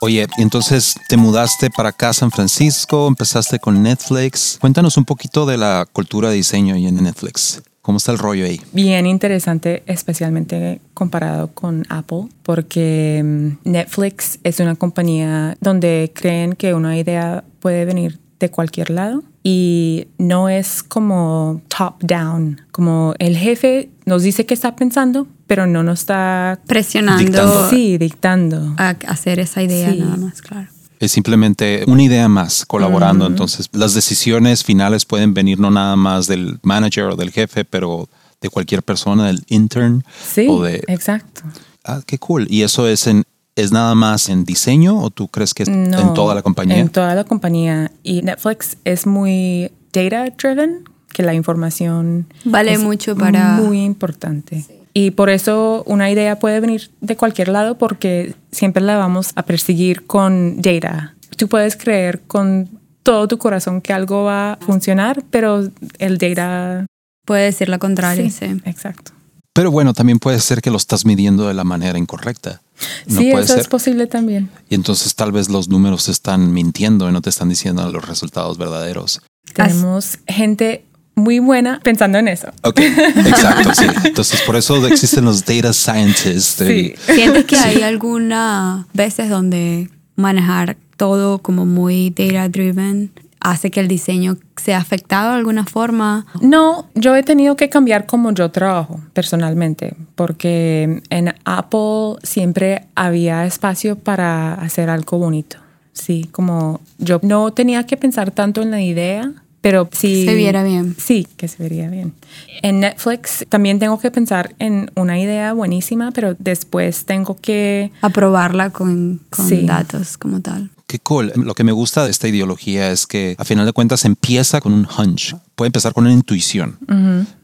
Oye, 0.00 0.26
entonces 0.38 0.94
te 1.08 1.16
mudaste 1.16 1.70
para 1.70 1.88
acá 1.88 2.10
a 2.10 2.12
San 2.12 2.30
Francisco, 2.30 3.08
empezaste 3.08 3.58
con 3.58 3.82
Netflix. 3.82 4.56
Cuéntanos 4.60 4.96
un 4.96 5.04
poquito 5.04 5.44
de 5.44 5.56
la 5.56 5.86
cultura 5.92 6.30
de 6.30 6.36
diseño 6.36 6.76
ahí 6.76 6.86
en 6.86 7.02
Netflix. 7.02 7.62
¿Cómo 7.82 7.98
está 7.98 8.12
el 8.12 8.18
rollo 8.18 8.44
ahí? 8.44 8.60
Bien 8.72 9.06
interesante, 9.06 9.82
especialmente 9.86 10.80
comparado 10.94 11.48
con 11.48 11.84
Apple, 11.88 12.28
porque 12.44 13.22
mm, 13.24 13.70
Netflix 13.70 14.38
es 14.44 14.60
una 14.60 14.76
compañía 14.76 15.56
donde 15.60 16.12
creen 16.14 16.52
que 16.52 16.74
una 16.74 16.96
idea 16.96 17.42
puede 17.58 17.84
venir 17.84 18.20
de 18.38 18.50
cualquier 18.50 18.90
lado 18.90 19.24
y 19.42 20.06
no 20.18 20.48
es 20.48 20.82
como 20.82 21.60
top 21.68 21.94
down, 22.02 22.60
como 22.70 23.14
el 23.18 23.36
jefe 23.36 23.88
nos 24.04 24.22
dice 24.22 24.46
que 24.46 24.54
está 24.54 24.76
pensando, 24.76 25.26
pero 25.48 25.66
no 25.66 25.82
nos 25.82 26.00
está 26.00 26.60
presionando. 26.68 27.24
Dictando. 27.24 27.70
Sí, 27.70 27.98
dictando. 27.98 28.74
A 28.78 28.90
hacer 29.08 29.40
esa 29.40 29.62
idea 29.62 29.92
nada 29.92 30.16
más, 30.16 30.40
claro 30.40 30.68
es 31.00 31.12
simplemente 31.12 31.84
una 31.86 32.02
idea 32.02 32.28
más 32.28 32.66
colaborando. 32.66 33.28
Entonces, 33.28 33.68
las 33.72 33.94
decisiones 33.94 34.64
finales 34.64 35.04
pueden 35.04 35.32
venir 35.32 35.60
no 35.60 35.70
nada 35.70 35.94
más 35.94 36.26
del 36.26 36.58
manager 36.62 37.04
o 37.04 37.14
del 37.16 37.30
jefe, 37.30 37.64
pero 37.64 38.08
de 38.40 38.48
cualquier 38.48 38.82
persona, 38.82 39.28
del 39.28 39.44
intern. 39.46 40.04
Sí, 40.26 40.48
o 40.48 40.60
de, 40.60 40.82
exacto. 40.88 41.42
Ah, 41.84 42.00
qué 42.04 42.18
cool. 42.18 42.48
¿Y 42.50 42.62
eso 42.62 42.88
es 42.88 43.06
en 43.06 43.24
es 43.58 43.72
nada 43.72 43.96
más 43.96 44.28
en 44.28 44.44
diseño 44.44 45.00
o 45.00 45.10
tú 45.10 45.26
crees 45.26 45.52
que 45.52 45.64
es 45.64 45.68
en 45.68 46.14
toda 46.14 46.34
la 46.34 46.42
compañía? 46.42 46.78
En 46.78 46.90
toda 46.90 47.14
la 47.16 47.24
compañía. 47.24 47.90
Y 48.04 48.22
Netflix 48.22 48.76
es 48.84 49.04
muy 49.04 49.72
data 49.92 50.30
driven, 50.30 50.84
que 51.12 51.24
la 51.24 51.34
información 51.34 52.32
vale 52.44 52.78
mucho 52.78 53.16
para 53.16 53.54
muy 53.54 53.82
importante. 53.82 54.64
Y 55.00 55.12
por 55.12 55.30
eso 55.30 55.84
una 55.86 56.10
idea 56.10 56.40
puede 56.40 56.58
venir 56.58 56.90
de 57.00 57.16
cualquier 57.16 57.46
lado 57.46 57.78
porque 57.78 58.34
siempre 58.50 58.82
la 58.82 58.96
vamos 58.96 59.30
a 59.36 59.44
perseguir 59.44 60.06
con 60.06 60.60
data. 60.60 61.14
Tú 61.36 61.46
puedes 61.46 61.76
creer 61.76 62.22
con 62.26 62.68
todo 63.04 63.28
tu 63.28 63.38
corazón 63.38 63.80
que 63.80 63.92
algo 63.92 64.24
va 64.24 64.54
a 64.54 64.56
funcionar, 64.56 65.22
pero 65.30 65.70
el 66.00 66.18
data... 66.18 66.84
Puede 67.24 67.44
decir 67.44 67.68
lo 67.68 67.78
contrario, 67.78 68.28
sí. 68.28 68.60
Exacto. 68.64 69.12
Pero 69.52 69.70
bueno, 69.70 69.94
también 69.94 70.18
puede 70.18 70.40
ser 70.40 70.60
que 70.62 70.72
lo 70.72 70.78
estás 70.78 71.04
midiendo 71.04 71.46
de 71.46 71.54
la 71.54 71.62
manera 71.62 71.96
incorrecta. 71.96 72.60
sí, 73.06 73.30
eso 73.30 73.56
es 73.56 73.68
posible 73.68 74.08
también. 74.08 74.50
Y 74.68 74.74
entonces 74.74 75.14
tal 75.14 75.30
vez 75.30 75.48
los 75.48 75.68
números 75.68 76.08
están 76.08 76.52
mintiendo 76.52 77.08
y 77.08 77.12
no 77.12 77.22
te 77.22 77.30
están 77.30 77.50
diciendo 77.50 77.88
los 77.92 78.04
resultados 78.04 78.58
verdaderos. 78.58 79.22
Tenemos 79.54 80.18
gente 80.26 80.87
muy 81.18 81.38
buena 81.38 81.80
pensando 81.82 82.18
en 82.18 82.28
eso. 82.28 82.48
Ok, 82.62 82.80
exacto, 82.80 83.74
sí. 83.74 83.86
Entonces, 84.04 84.40
por 84.42 84.56
eso 84.56 84.86
existen 84.86 85.24
los 85.24 85.44
data 85.44 85.72
scientists. 85.72 86.64
Sí. 86.66 86.94
¿Sientes 87.06 87.44
que 87.44 87.56
hay 87.56 87.82
algunas 87.82 88.86
veces 88.92 89.28
donde 89.28 89.90
manejar 90.16 90.76
todo 90.96 91.38
como 91.38 91.66
muy 91.66 92.10
data 92.10 92.48
driven 92.48 93.12
hace 93.40 93.70
que 93.70 93.80
el 93.80 93.88
diseño 93.88 94.36
sea 94.56 94.78
afectado 94.78 95.30
de 95.30 95.36
alguna 95.36 95.64
forma? 95.64 96.26
No, 96.40 96.88
yo 96.94 97.14
he 97.16 97.22
tenido 97.22 97.56
que 97.56 97.68
cambiar 97.68 98.06
cómo 98.06 98.32
yo 98.32 98.50
trabajo 98.50 99.00
personalmente, 99.12 99.94
porque 100.14 101.02
en 101.10 101.34
Apple 101.44 102.16
siempre 102.22 102.86
había 102.94 103.46
espacio 103.46 103.96
para 103.96 104.54
hacer 104.54 104.90
algo 104.90 105.18
bonito. 105.18 105.58
Sí, 105.92 106.28
como 106.30 106.80
yo 106.98 107.20
no 107.22 107.52
tenía 107.52 107.84
que 107.84 107.96
pensar 107.96 108.30
tanto 108.30 108.62
en 108.62 108.70
la 108.70 108.80
idea, 108.80 109.32
pero 109.68 109.86
sí. 109.92 110.24
Se 110.24 110.34
viera 110.34 110.64
bien. 110.64 110.96
Sí, 110.98 111.28
que 111.36 111.46
se 111.46 111.62
vería 111.62 111.90
bien. 111.90 112.14
En 112.62 112.80
Netflix 112.80 113.44
también 113.50 113.78
tengo 113.78 114.00
que 114.00 114.10
pensar 114.10 114.54
en 114.58 114.90
una 114.94 115.20
idea 115.20 115.52
buenísima, 115.52 116.10
pero 116.10 116.34
después 116.38 117.04
tengo 117.04 117.36
que. 117.36 117.92
Aprobarla 118.00 118.70
con, 118.70 119.20
con 119.28 119.66
datos 119.66 120.16
como 120.16 120.40
tal. 120.40 120.70
Qué 120.86 121.00
cool. 121.00 121.32
Lo 121.36 121.54
que 121.54 121.64
me 121.64 121.72
gusta 121.72 122.06
de 122.06 122.10
esta 122.10 122.28
ideología 122.28 122.90
es 122.90 123.06
que 123.06 123.36
a 123.36 123.44
final 123.44 123.66
de 123.66 123.74
cuentas 123.74 124.06
empieza 124.06 124.62
con 124.62 124.72
un 124.72 124.86
hunch. 124.86 125.36
Puede 125.54 125.66
empezar 125.66 125.92
con 125.92 126.04
una 126.04 126.14
intuición, 126.14 126.78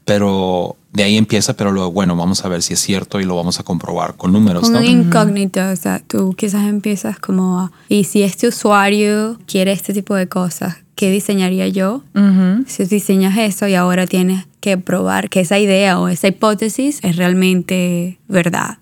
pero 0.06 0.76
de 0.94 1.02
ahí 1.02 1.18
empieza, 1.18 1.54
pero 1.54 1.72
luego, 1.72 1.92
bueno, 1.92 2.16
vamos 2.16 2.42
a 2.42 2.48
ver 2.48 2.62
si 2.62 2.72
es 2.72 2.80
cierto 2.80 3.20
y 3.20 3.24
lo 3.24 3.36
vamos 3.36 3.60
a 3.60 3.64
comprobar 3.64 4.16
con 4.16 4.32
números. 4.32 4.62
Con 4.62 4.72
¿no? 4.72 4.78
un 4.78 4.86
incógnito, 4.86 5.60
o 5.68 5.76
sea, 5.76 6.02
tú 6.06 6.34
quizás 6.38 6.66
empiezas 6.66 7.18
como, 7.18 7.60
a, 7.60 7.72
y 7.90 8.04
si 8.04 8.22
este 8.22 8.48
usuario 8.48 9.38
quiere 9.46 9.72
este 9.72 9.92
tipo 9.92 10.14
de 10.14 10.26
cosas, 10.26 10.83
¿qué 11.04 11.10
diseñaría 11.10 11.68
yo? 11.68 12.02
Si 12.66 12.84
diseñas 12.86 13.36
eso 13.36 13.68
y 13.68 13.74
ahora 13.74 14.06
tienes 14.06 14.46
que 14.60 14.78
probar 14.78 15.28
que 15.28 15.40
esa 15.40 15.58
idea 15.58 16.00
o 16.00 16.08
esa 16.08 16.28
hipótesis 16.28 16.98
es 17.02 17.16
realmente 17.16 18.18
verdad. 18.26 18.78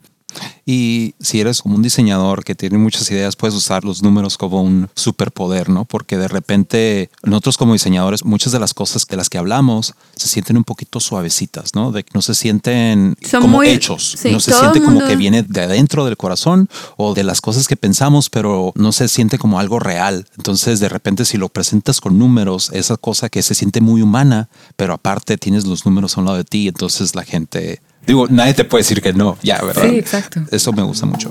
Y 0.64 1.14
si 1.20 1.40
eres 1.40 1.62
como 1.62 1.74
un 1.74 1.82
diseñador 1.82 2.44
que 2.44 2.54
tiene 2.54 2.78
muchas 2.78 3.10
ideas, 3.10 3.36
puedes 3.36 3.54
usar 3.54 3.84
los 3.84 4.02
números 4.02 4.38
como 4.38 4.62
un 4.62 4.88
superpoder, 4.94 5.68
¿no? 5.68 5.84
Porque 5.84 6.16
de 6.16 6.28
repente 6.28 7.10
nosotros 7.24 7.56
como 7.56 7.72
diseñadores, 7.72 8.24
muchas 8.24 8.52
de 8.52 8.60
las 8.60 8.74
cosas 8.74 9.06
de 9.06 9.16
las 9.16 9.28
que 9.28 9.38
hablamos 9.38 9.94
se 10.16 10.28
sienten 10.28 10.56
un 10.56 10.64
poquito 10.64 11.00
suavecitas, 11.00 11.74
¿no? 11.74 11.90
De 11.90 12.04
que 12.04 12.10
no 12.14 12.22
se 12.22 12.34
sienten 12.34 13.16
como 13.40 13.62
hechos, 13.62 14.16
no 14.30 14.40
se 14.40 14.52
siente 14.52 14.80
como 14.80 15.06
que 15.06 15.16
viene 15.16 15.42
de 15.42 15.62
adentro 15.62 16.04
del 16.04 16.16
corazón 16.16 16.68
o 16.96 17.14
de 17.14 17.24
las 17.24 17.40
cosas 17.40 17.66
que 17.66 17.76
pensamos, 17.76 18.30
pero 18.30 18.72
no 18.76 18.92
se 18.92 19.08
siente 19.08 19.38
como 19.38 19.58
algo 19.58 19.78
real. 19.78 20.26
Entonces, 20.36 20.80
de 20.80 20.88
repente, 20.88 21.24
si 21.24 21.38
lo 21.38 21.48
presentas 21.48 22.00
con 22.00 22.18
números, 22.18 22.70
esa 22.72 22.96
cosa 22.96 23.28
que 23.28 23.42
se 23.42 23.54
siente 23.54 23.80
muy 23.80 24.02
humana, 24.02 24.48
pero 24.76 24.94
aparte 24.94 25.36
tienes 25.38 25.66
los 25.66 25.84
números 25.84 26.16
a 26.16 26.20
un 26.20 26.26
lado 26.26 26.38
de 26.38 26.44
ti, 26.44 26.68
entonces 26.68 27.14
la 27.14 27.24
gente 27.24 27.80
Digo, 28.06 28.26
nadie 28.28 28.54
te 28.54 28.64
puede 28.64 28.80
decir 28.82 29.00
que 29.00 29.12
no, 29.12 29.38
ya, 29.42 29.62
¿verdad? 29.62 29.88
Sí, 29.88 29.96
exacto. 29.96 30.40
Eso 30.50 30.72
me 30.72 30.82
gusta 30.82 31.06
mucho. 31.06 31.30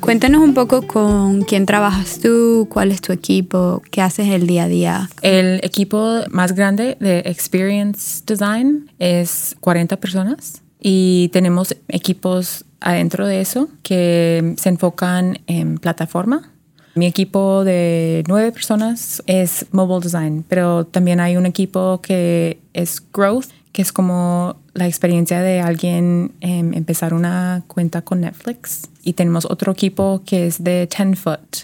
Cuéntanos 0.00 0.40
un 0.42 0.54
poco 0.54 0.88
con 0.88 1.42
quién 1.42 1.66
trabajas 1.66 2.18
tú, 2.18 2.66
cuál 2.68 2.90
es 2.90 3.00
tu 3.00 3.12
equipo, 3.12 3.80
qué 3.92 4.00
haces 4.00 4.26
el 4.28 4.48
día 4.48 4.64
a 4.64 4.68
día. 4.68 5.10
El 5.22 5.60
equipo 5.62 6.22
más 6.30 6.54
grande 6.56 6.96
de 6.98 7.20
Experience 7.26 8.22
Design 8.26 8.90
es 8.98 9.54
40 9.60 9.98
personas 9.98 10.62
y 10.80 11.28
tenemos 11.32 11.76
equipos 11.86 12.64
adentro 12.80 13.26
de 13.26 13.40
eso 13.40 13.68
que 13.82 14.54
se 14.56 14.68
enfocan 14.68 15.38
en 15.46 15.78
plataforma. 15.78 16.52
Mi 16.94 17.06
equipo 17.06 17.64
de 17.64 18.24
nueve 18.26 18.50
personas 18.52 19.22
es 19.26 19.66
Mobile 19.70 20.00
Design, 20.00 20.44
pero 20.48 20.86
también 20.86 21.20
hay 21.20 21.36
un 21.36 21.46
equipo 21.46 22.00
que 22.02 22.58
es 22.72 23.00
Growth, 23.12 23.46
que 23.72 23.82
es 23.82 23.92
como 23.92 24.56
la 24.74 24.88
experiencia 24.88 25.40
de 25.40 25.60
alguien 25.60 26.32
em, 26.40 26.74
empezar 26.74 27.14
una 27.14 27.62
cuenta 27.68 28.02
con 28.02 28.22
Netflix. 28.22 28.88
Y 29.04 29.12
tenemos 29.12 29.44
otro 29.44 29.72
equipo 29.72 30.22
que 30.26 30.46
es 30.46 30.64
de 30.64 30.88
10 30.88 31.18
foot. 31.18 31.56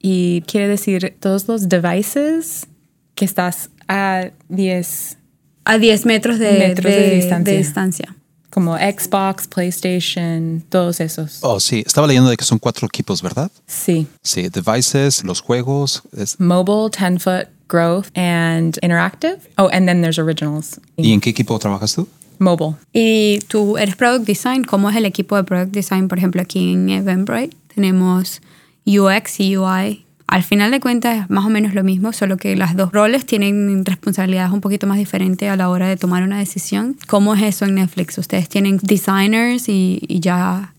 Y 0.00 0.42
quiere 0.42 0.68
decir 0.68 1.16
todos 1.18 1.48
los 1.48 1.68
devices 1.70 2.66
que 3.14 3.24
estás 3.24 3.70
a 3.88 4.30
10 4.48 5.18
a 5.66 5.78
10 5.78 6.04
metros 6.04 6.38
de, 6.38 6.58
metros 6.58 6.92
de, 6.92 7.10
distancia. 7.10 7.52
de 7.52 7.58
distancia 7.58 8.16
como 8.54 8.76
Xbox, 8.76 9.48
PlayStation, 9.48 10.64
todos 10.68 11.00
esos. 11.00 11.40
Oh, 11.42 11.58
sí. 11.58 11.82
Estaba 11.84 12.06
leyendo 12.06 12.30
de 12.30 12.36
que 12.36 12.44
son 12.44 12.60
cuatro 12.60 12.86
equipos, 12.86 13.20
¿verdad? 13.20 13.50
Sí. 13.66 14.06
Sí, 14.22 14.48
devices, 14.48 15.24
los 15.24 15.40
juegos. 15.40 16.02
Es... 16.16 16.38
Mobile, 16.38 16.88
10 16.88 17.18
foot, 17.20 17.48
growth, 17.68 18.06
and 18.16 18.78
interactive. 18.80 19.40
Oh, 19.58 19.68
and 19.72 19.88
then 19.88 20.02
there's 20.02 20.20
originals. 20.20 20.80
¿Y 20.96 21.12
en 21.12 21.20
qué 21.20 21.30
equipo 21.30 21.58
trabajas 21.58 21.94
tú? 21.96 22.06
Mobile. 22.38 22.76
Y 22.92 23.40
tú 23.48 23.76
eres 23.76 23.96
product 23.96 24.24
design. 24.24 24.62
¿Cómo 24.62 24.88
es 24.88 24.94
el 24.94 25.04
equipo 25.04 25.36
de 25.36 25.42
product 25.42 25.72
design, 25.72 26.06
por 26.06 26.18
ejemplo, 26.18 26.40
aquí 26.40 26.74
en 26.74 26.88
Eventbrite? 26.90 27.56
Tenemos 27.74 28.40
UX 28.86 29.40
y 29.40 29.56
UI 29.56 30.03
al 30.26 30.42
final 30.42 30.70
de 30.70 30.80
cuentas 30.80 31.22
es 31.22 31.30
más 31.30 31.44
o 31.44 31.50
menos 31.50 31.74
lo 31.74 31.84
mismo, 31.84 32.12
solo 32.12 32.36
que 32.36 32.56
las 32.56 32.76
dos 32.76 32.92
roles 32.92 33.26
tienen 33.26 33.84
responsabilidades 33.84 34.52
un 34.52 34.60
poquito 34.60 34.86
más 34.86 34.98
diferentes 34.98 35.48
a 35.48 35.56
la 35.56 35.68
hora 35.68 35.88
de 35.88 35.96
tomar 35.96 36.22
una 36.22 36.38
decisión. 36.38 36.96
¿Cómo 37.06 37.34
es 37.34 37.42
eso 37.42 37.66
en 37.66 37.76
Netflix? 37.76 38.18
¿Ustedes 38.18 38.48
tienen 38.48 38.78
designers 38.82 39.68
y, 39.68 40.00
y 40.08 40.20
ya 40.20 40.74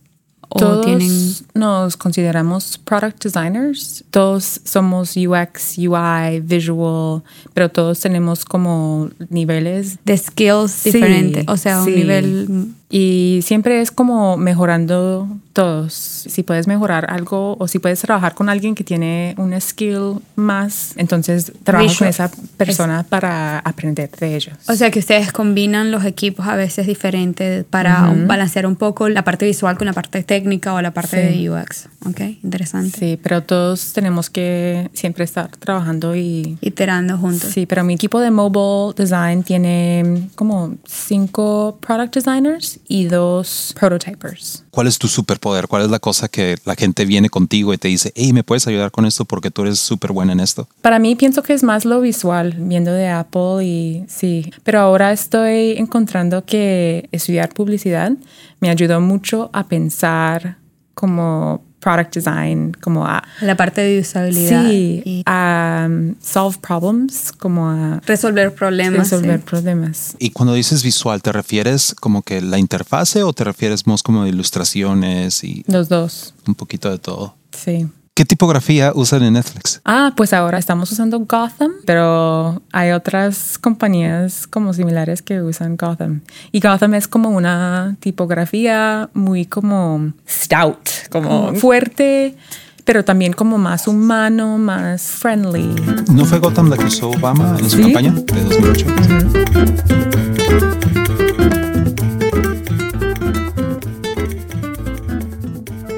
todos 0.49 0.85
tienen... 0.85 1.09
nos 1.53 1.97
consideramos 1.97 2.77
product 2.77 3.23
designers. 3.23 4.03
Todos 4.09 4.61
somos 4.63 5.15
UX, 5.17 5.77
UI, 5.77 6.39
visual, 6.41 7.23
pero 7.53 7.69
todos 7.69 7.99
tenemos 7.99 8.45
como 8.45 9.09
niveles 9.29 9.97
de 10.05 10.17
skills 10.17 10.83
diferentes. 10.83 11.45
O 11.47 11.57
sea, 11.57 11.81
un 11.81 11.93
nivel 11.93 12.73
y 12.97 13.41
siempre 13.41 13.81
es 13.81 13.91
como 13.91 14.37
mejorando 14.37 15.27
todos. 15.51 15.93
Si 15.93 16.43
puedes 16.43 16.65
mejorar 16.65 17.11
algo 17.11 17.57
o 17.59 17.67
si 17.67 17.77
puedes 17.79 17.99
trabajar 17.99 18.35
con 18.35 18.47
alguien 18.47 18.73
que 18.73 18.85
tiene 18.85 19.35
un 19.37 19.59
skill 19.59 20.21
más, 20.37 20.93
entonces 20.95 21.51
trabaja 21.65 21.93
con 21.93 22.07
esa 22.07 22.31
persona 22.55 23.05
para 23.07 23.59
aprender 23.59 24.09
de 24.11 24.37
ellos. 24.37 24.55
O 24.69 24.75
sea 24.75 24.91
que 24.91 24.99
ustedes 24.99 25.33
combinan 25.33 25.91
los 25.91 26.05
equipos 26.05 26.47
a 26.47 26.55
veces 26.55 26.87
diferentes 26.87 27.65
para 27.65 28.13
balancear 28.27 28.65
un 28.65 28.77
poco 28.77 29.09
la 29.09 29.25
parte 29.25 29.45
visual 29.45 29.77
con 29.77 29.87
la 29.87 29.93
parte 29.93 30.23
técnica 30.23 30.73
o 30.73 30.81
la 30.81 30.91
parte 30.91 31.17
de 31.17 31.49
UX. 31.49 31.89
Ok, 32.05 32.21
interesante. 32.43 32.97
Sí, 32.97 33.19
pero 33.21 33.43
todos 33.43 33.91
tenemos 33.91 34.29
que 34.29 34.89
siempre 34.93 35.25
estar 35.25 35.49
trabajando 35.57 36.15
y... 36.15 36.57
Iterando 36.61 37.17
juntos. 37.17 37.49
Sí, 37.51 37.65
pero 37.65 37.83
mi 37.83 37.95
equipo 37.95 38.21
de 38.21 38.31
mobile 38.31 38.93
design 38.95 39.43
tiene 39.43 40.29
como 40.35 40.75
cinco 40.85 41.77
product 41.81 42.15
designers 42.15 42.79
y 42.87 43.05
dos 43.05 43.73
prototypers. 43.79 44.63
¿Cuál 44.71 44.87
es 44.87 44.97
tu 44.97 45.07
superpoder? 45.07 45.67
¿Cuál 45.67 45.83
es 45.83 45.89
la 45.89 45.99
cosa 45.99 46.27
que 46.27 46.57
la 46.65 46.75
gente 46.75 47.05
viene 47.05 47.29
contigo 47.29 47.73
y 47.73 47.77
te 47.77 47.87
dice, 47.87 48.11
hey, 48.15 48.33
¿me 48.33 48.43
puedes 48.43 48.67
ayudar 48.67 48.91
con 48.91 49.05
esto 49.05 49.25
porque 49.25 49.51
tú 49.51 49.63
eres 49.63 49.79
súper 49.79 50.11
buena 50.11 50.33
en 50.33 50.39
esto? 50.39 50.67
Para 50.81 50.99
mí 50.99 51.15
pienso 51.15 51.43
que 51.43 51.53
es 51.53 51.63
más 51.63 51.85
lo 51.85 52.01
visual, 52.01 52.55
viendo 52.57 52.91
de 52.91 53.07
Apple 53.07 53.65
y 53.65 54.05
sí, 54.07 54.51
pero 54.63 54.79
ahora 54.79 55.11
estoy 55.11 55.71
encontrando 55.77 56.45
que 56.45 57.09
estudiar 57.11 57.49
publicidad 57.53 58.11
me 58.59 58.69
ayudó 58.69 59.01
mucho 59.01 59.49
a 59.53 59.67
pensar 59.67 60.57
como 60.93 61.63
product 61.85 62.15
design, 62.15 62.75
como 62.81 63.05
a... 63.05 63.23
La 63.41 63.55
parte 63.55 63.81
de 63.81 63.99
usabilidad. 63.99 64.67
Sí, 64.67 65.21
a 65.27 65.85
um, 65.87 66.15
solve 66.19 66.57
problems, 66.59 67.31
como 67.31 67.69
a... 67.69 68.01
Resolver 68.07 68.55
problemas. 68.55 69.11
Resolver 69.11 69.39
problemas. 69.41 70.15
Y 70.17 70.31
cuando 70.31 70.55
dices 70.55 70.81
visual, 70.81 71.21
¿te 71.21 71.31
refieres 71.31 71.93
como 71.93 72.23
que 72.23 72.41
la 72.41 72.57
interfase 72.57 73.21
o 73.21 73.33
te 73.33 73.43
refieres 73.43 73.85
más 73.85 74.01
como 74.01 74.23
de 74.23 74.29
ilustraciones 74.29 75.43
y... 75.43 75.63
Los 75.67 75.87
dos. 75.87 76.33
Un 76.47 76.55
poquito 76.55 76.89
de 76.89 76.97
todo. 76.97 77.35
Sí. 77.51 77.87
¿Qué 78.15 78.23
tipografía 78.23 78.93
usan 78.95 79.23
en 79.23 79.33
Netflix? 79.33 79.81
Ah, 79.83 80.13
pues 80.15 80.31
ahora 80.31 80.57
estamos 80.57 80.89
usando 80.89 81.19
Gotham, 81.19 81.73
pero 81.85 82.61
hay 82.71 82.91
otras 82.91 83.57
compañías 83.57 84.47
como 84.47 84.71
similares 84.71 85.21
que 85.21 85.41
usan 85.41 85.75
Gotham. 85.75 86.21
Y 86.53 86.61
Gotham 86.61 86.93
es 86.93 87.09
como 87.09 87.27
una 87.31 87.97
tipografía 87.99 89.09
muy 89.13 89.45
como 89.45 90.13
stout, 90.25 91.09
como 91.09 91.55
fuerte, 91.55 92.37
pero 92.85 93.03
también 93.03 93.33
como 93.33 93.57
más 93.57 93.85
humano, 93.85 94.57
más 94.59 95.01
friendly. 95.01 95.75
¿No 96.09 96.23
fue 96.23 96.39
Gotham 96.39 96.69
la 96.69 96.77
que 96.77 96.85
usó 96.85 97.09
Obama 97.09 97.57
en 97.59 97.69
su 97.69 97.81
campaña 97.81 98.13
de 98.13 98.43
2008? 98.45 98.85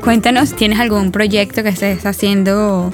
Cuéntanos, 0.08 0.56
¿tienes 0.56 0.80
algún 0.80 1.12
proyecto 1.12 1.64
que 1.64 1.68
estés 1.68 2.06
haciendo 2.06 2.94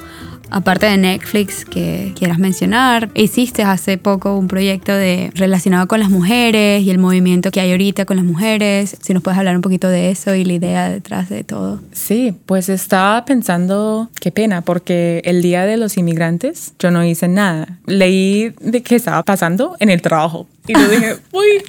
aparte 0.49 0.87
de 0.87 0.97
Netflix, 0.97 1.63
que 1.63 2.11
quieras 2.15 2.39
mencionar. 2.39 3.09
Hiciste 3.13 3.61
hace 3.61 3.99
poco 3.99 4.35
un 4.35 4.47
proyecto 4.47 4.91
de, 4.93 5.31
relacionado 5.35 5.87
con 5.87 5.99
las 5.99 6.09
mujeres 6.09 6.81
y 6.81 6.89
el 6.89 6.97
movimiento 6.97 7.51
que 7.51 7.59
hay 7.59 7.71
ahorita 7.71 8.05
con 8.05 8.17
las 8.17 8.25
mujeres. 8.25 8.97
Si 8.99 9.13
nos 9.13 9.21
puedes 9.21 9.37
hablar 9.37 9.55
un 9.55 9.61
poquito 9.61 9.89
de 9.89 10.09
eso 10.09 10.33
y 10.33 10.43
la 10.43 10.53
idea 10.53 10.89
detrás 10.89 11.29
de 11.29 11.43
todo. 11.43 11.81
Sí, 11.91 12.35
pues 12.45 12.69
estaba 12.69 13.25
pensando, 13.25 14.09
qué 14.19 14.31
pena, 14.31 14.61
porque 14.61 15.21
el 15.25 15.43
Día 15.43 15.65
de 15.65 15.77
los 15.77 15.97
Inmigrantes 15.97 16.73
yo 16.79 16.89
no 16.89 17.03
hice 17.03 17.27
nada. 17.27 17.79
Leí 17.85 18.53
de 18.59 18.81
qué 18.81 18.95
estaba 18.95 19.21
pasando 19.21 19.75
en 19.79 19.89
el 19.89 20.01
trabajo 20.01 20.47
y 20.67 20.73
yo 20.73 20.87
dije, 20.87 21.15
uy, 21.31 21.63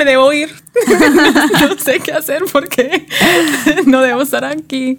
me 0.00 0.10
debo 0.10 0.32
ir. 0.32 0.48
no 1.60 1.76
sé 1.76 2.00
qué 2.00 2.12
hacer 2.12 2.42
porque 2.50 3.06
no 3.86 4.00
debo 4.00 4.22
estar 4.22 4.46
aquí. 4.46 4.96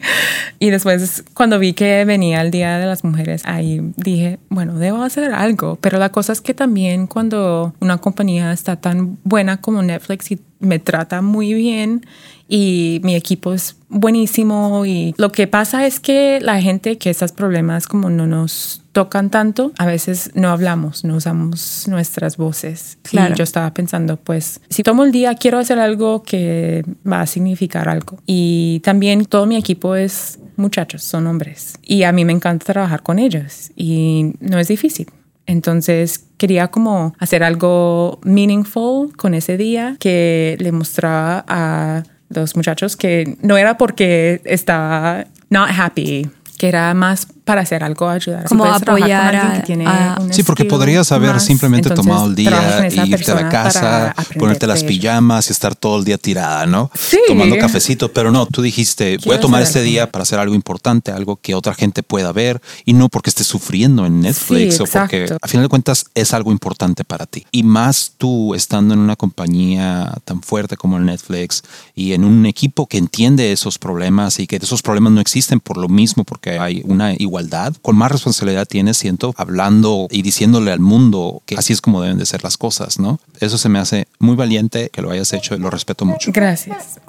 Y 0.59 0.69
después, 0.69 1.23
cuando 1.33 1.57
vi 1.57 1.73
que 1.73 2.05
venía 2.05 2.41
el 2.41 2.51
Día 2.51 2.77
de 2.77 2.85
las 2.85 3.03
Mujeres, 3.03 3.41
ahí 3.45 3.81
dije, 3.97 4.37
bueno, 4.49 4.77
debo 4.77 5.01
hacer 5.01 5.33
algo. 5.33 5.79
Pero 5.81 5.97
la 5.97 6.09
cosa 6.09 6.33
es 6.33 6.41
que 6.41 6.53
también 6.53 7.07
cuando 7.07 7.73
una 7.79 7.97
compañía 7.97 8.53
está 8.53 8.75
tan 8.75 9.17
buena 9.23 9.59
como 9.59 9.81
Netflix 9.81 10.31
y 10.31 10.39
me 10.59 10.77
trata 10.77 11.23
muy 11.23 11.55
bien 11.55 12.05
y 12.47 13.01
mi 13.03 13.15
equipo 13.15 13.51
es 13.53 13.77
buenísimo 13.89 14.85
y 14.85 15.15
lo 15.17 15.31
que 15.31 15.47
pasa 15.47 15.87
es 15.87 15.99
que 15.99 16.39
la 16.41 16.61
gente 16.61 16.99
que 16.99 17.09
esos 17.09 17.31
problemas 17.31 17.87
como 17.87 18.11
no 18.11 18.27
nos 18.27 18.80
tocan 18.91 19.29
tanto, 19.29 19.71
a 19.77 19.85
veces 19.85 20.31
no 20.33 20.49
hablamos, 20.49 21.03
no 21.03 21.15
usamos 21.15 21.85
nuestras 21.87 22.37
voces. 22.37 22.97
Claro. 23.03 23.33
Y 23.33 23.37
yo 23.37 23.43
estaba 23.43 23.73
pensando, 23.73 24.17
pues, 24.17 24.61
si 24.69 24.83
tomo 24.83 25.03
el 25.03 25.11
día, 25.11 25.35
quiero 25.35 25.59
hacer 25.59 25.79
algo 25.79 26.23
que 26.23 26.83
va 27.09 27.21
a 27.21 27.27
significar 27.27 27.87
algo. 27.87 28.19
Y 28.25 28.81
también 28.83 29.25
todo 29.25 29.45
mi 29.45 29.55
equipo 29.55 29.95
es 29.95 30.39
muchachos, 30.57 31.03
son 31.03 31.27
hombres. 31.27 31.77
Y 31.81 32.03
a 32.03 32.11
mí 32.11 32.25
me 32.25 32.33
encanta 32.33 32.65
trabajar 32.65 33.01
con 33.01 33.19
ellos 33.19 33.71
y 33.75 34.33
no 34.39 34.59
es 34.59 34.67
difícil. 34.67 35.07
Entonces 35.45 36.25
quería 36.37 36.69
como 36.69 37.13
hacer 37.19 37.43
algo 37.43 38.19
meaningful 38.23 39.15
con 39.17 39.33
ese 39.33 39.57
día 39.57 39.97
que 39.99 40.55
le 40.59 40.71
mostraba 40.71 41.43
a 41.47 42.03
los 42.29 42.55
muchachos 42.55 42.95
que 42.95 43.37
no 43.41 43.57
era 43.57 43.77
porque 43.77 44.41
estaba 44.45 45.25
not 45.49 45.69
happy, 45.75 46.29
que 46.57 46.67
era 46.67 46.93
más 46.93 47.27
para 47.43 47.61
hacer 47.61 47.83
algo, 47.83 48.07
ayudar. 48.07 48.45
Como 48.45 48.65
apoyar 48.65 49.35
a, 49.35 49.53
que 49.53 49.61
tiene 49.63 49.85
Sí, 50.31 50.43
porque 50.43 50.65
podrías 50.65 51.11
haber 51.11 51.39
simplemente 51.39 51.89
tomado 51.89 52.27
el 52.27 52.35
día 52.35 52.87
y 52.89 53.13
irte 53.13 53.31
a 53.31 53.35
la 53.35 53.49
casa, 53.49 54.15
ponerte 54.37 54.67
las 54.67 54.83
pijamas 54.83 55.49
y 55.49 55.51
estar 55.51 55.75
todo 55.75 55.97
el 55.97 56.05
día 56.05 56.17
tirada, 56.17 56.65
¿no? 56.65 56.91
Sí. 56.93 57.19
Tomando 57.27 57.57
cafecito, 57.57 58.11
pero 58.11 58.31
no, 58.31 58.45
tú 58.45 58.61
dijiste, 58.61 59.17
voy 59.25 59.35
a 59.35 59.39
tomar 59.39 59.61
este 59.63 59.81
día 59.81 60.11
para 60.11 60.23
hacer 60.23 60.39
algo 60.39 60.55
importante, 60.55 61.11
algo 61.11 61.37
que 61.37 61.55
otra 61.55 61.73
gente 61.73 62.03
pueda 62.03 62.31
ver 62.31 62.61
y 62.85 62.93
no 62.93 63.09
porque 63.09 63.29
estés 63.29 63.47
sufriendo 63.47 64.05
en 64.05 64.21
Netflix 64.21 64.79
o 64.79 64.85
porque 64.85 65.35
a 65.41 65.47
final 65.47 65.65
de 65.65 65.69
cuentas 65.69 66.05
es 66.13 66.33
algo 66.33 66.51
importante 66.51 67.03
para 67.03 67.25
ti. 67.25 67.45
Y 67.51 67.63
más 67.63 68.13
tú 68.17 68.53
estando 68.53 68.93
en 68.93 68.99
una 68.99 69.15
compañía 69.15 70.13
tan 70.25 70.41
fuerte 70.41 70.77
como 70.77 70.99
Netflix 70.99 71.63
y 71.95 72.13
en 72.13 72.23
un 72.23 72.45
equipo 72.45 72.87
que 72.87 72.97
entiende 72.97 73.51
esos 73.51 73.79
problemas 73.79 74.39
y 74.39 74.47
que 74.47 74.57
esos 74.57 74.81
problemas 74.81 75.13
no 75.13 75.21
existen 75.21 75.59
por 75.59 75.77
lo 75.77 75.89
mismo 75.89 76.23
porque 76.23 76.59
hay 76.59 76.81
una 76.85 77.13
igualdad 77.13 77.30
igualdad, 77.31 77.73
con 77.81 77.95
más 77.95 78.11
responsabilidad 78.11 78.67
tienes, 78.67 78.97
siento, 78.97 79.33
hablando 79.37 80.07
y 80.11 80.21
diciéndole 80.21 80.71
al 80.73 80.81
mundo 80.81 81.41
que 81.45 81.55
así 81.55 81.71
es 81.71 81.79
como 81.79 82.01
deben 82.01 82.17
de 82.17 82.25
ser 82.25 82.43
las 82.43 82.57
cosas, 82.57 82.99
¿no? 82.99 83.19
Eso 83.39 83.57
se 83.57 83.69
me 83.69 83.79
hace 83.79 84.07
muy 84.19 84.35
valiente 84.35 84.89
que 84.91 85.01
lo 85.01 85.11
hayas 85.11 85.31
hecho 85.31 85.55
y 85.55 85.59
lo 85.59 85.69
respeto 85.69 86.03
mucho. 86.03 86.31
Gracias. 86.33 86.99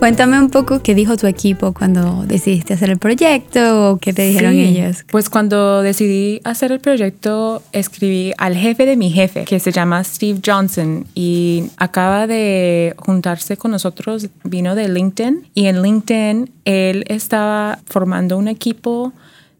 Cuéntame 0.00 0.38
un 0.40 0.48
poco 0.48 0.82
qué 0.82 0.94
dijo 0.94 1.18
tu 1.18 1.26
equipo 1.26 1.74
cuando 1.74 2.24
decidiste 2.24 2.72
hacer 2.72 2.88
el 2.88 2.98
proyecto 2.98 3.90
o 3.90 3.98
qué 3.98 4.14
te 4.14 4.22
dijeron 4.22 4.54
ellos. 4.54 5.04
Pues 5.10 5.28
cuando 5.28 5.82
decidí 5.82 6.40
hacer 6.42 6.72
el 6.72 6.80
proyecto, 6.80 7.62
escribí 7.72 8.32
al 8.38 8.56
jefe 8.56 8.86
de 8.86 8.96
mi 8.96 9.10
jefe, 9.10 9.44
que 9.44 9.60
se 9.60 9.72
llama 9.72 10.02
Steve 10.02 10.40
Johnson, 10.42 11.06
y 11.14 11.64
acaba 11.76 12.26
de 12.26 12.94
juntarse 12.96 13.58
con 13.58 13.72
nosotros, 13.72 14.30
vino 14.42 14.74
de 14.74 14.88
LinkedIn, 14.88 15.46
y 15.52 15.66
en 15.66 15.82
LinkedIn 15.82 16.50
él 16.64 17.04
estaba 17.06 17.78
formando 17.84 18.38
un 18.38 18.48
equipo 18.48 19.12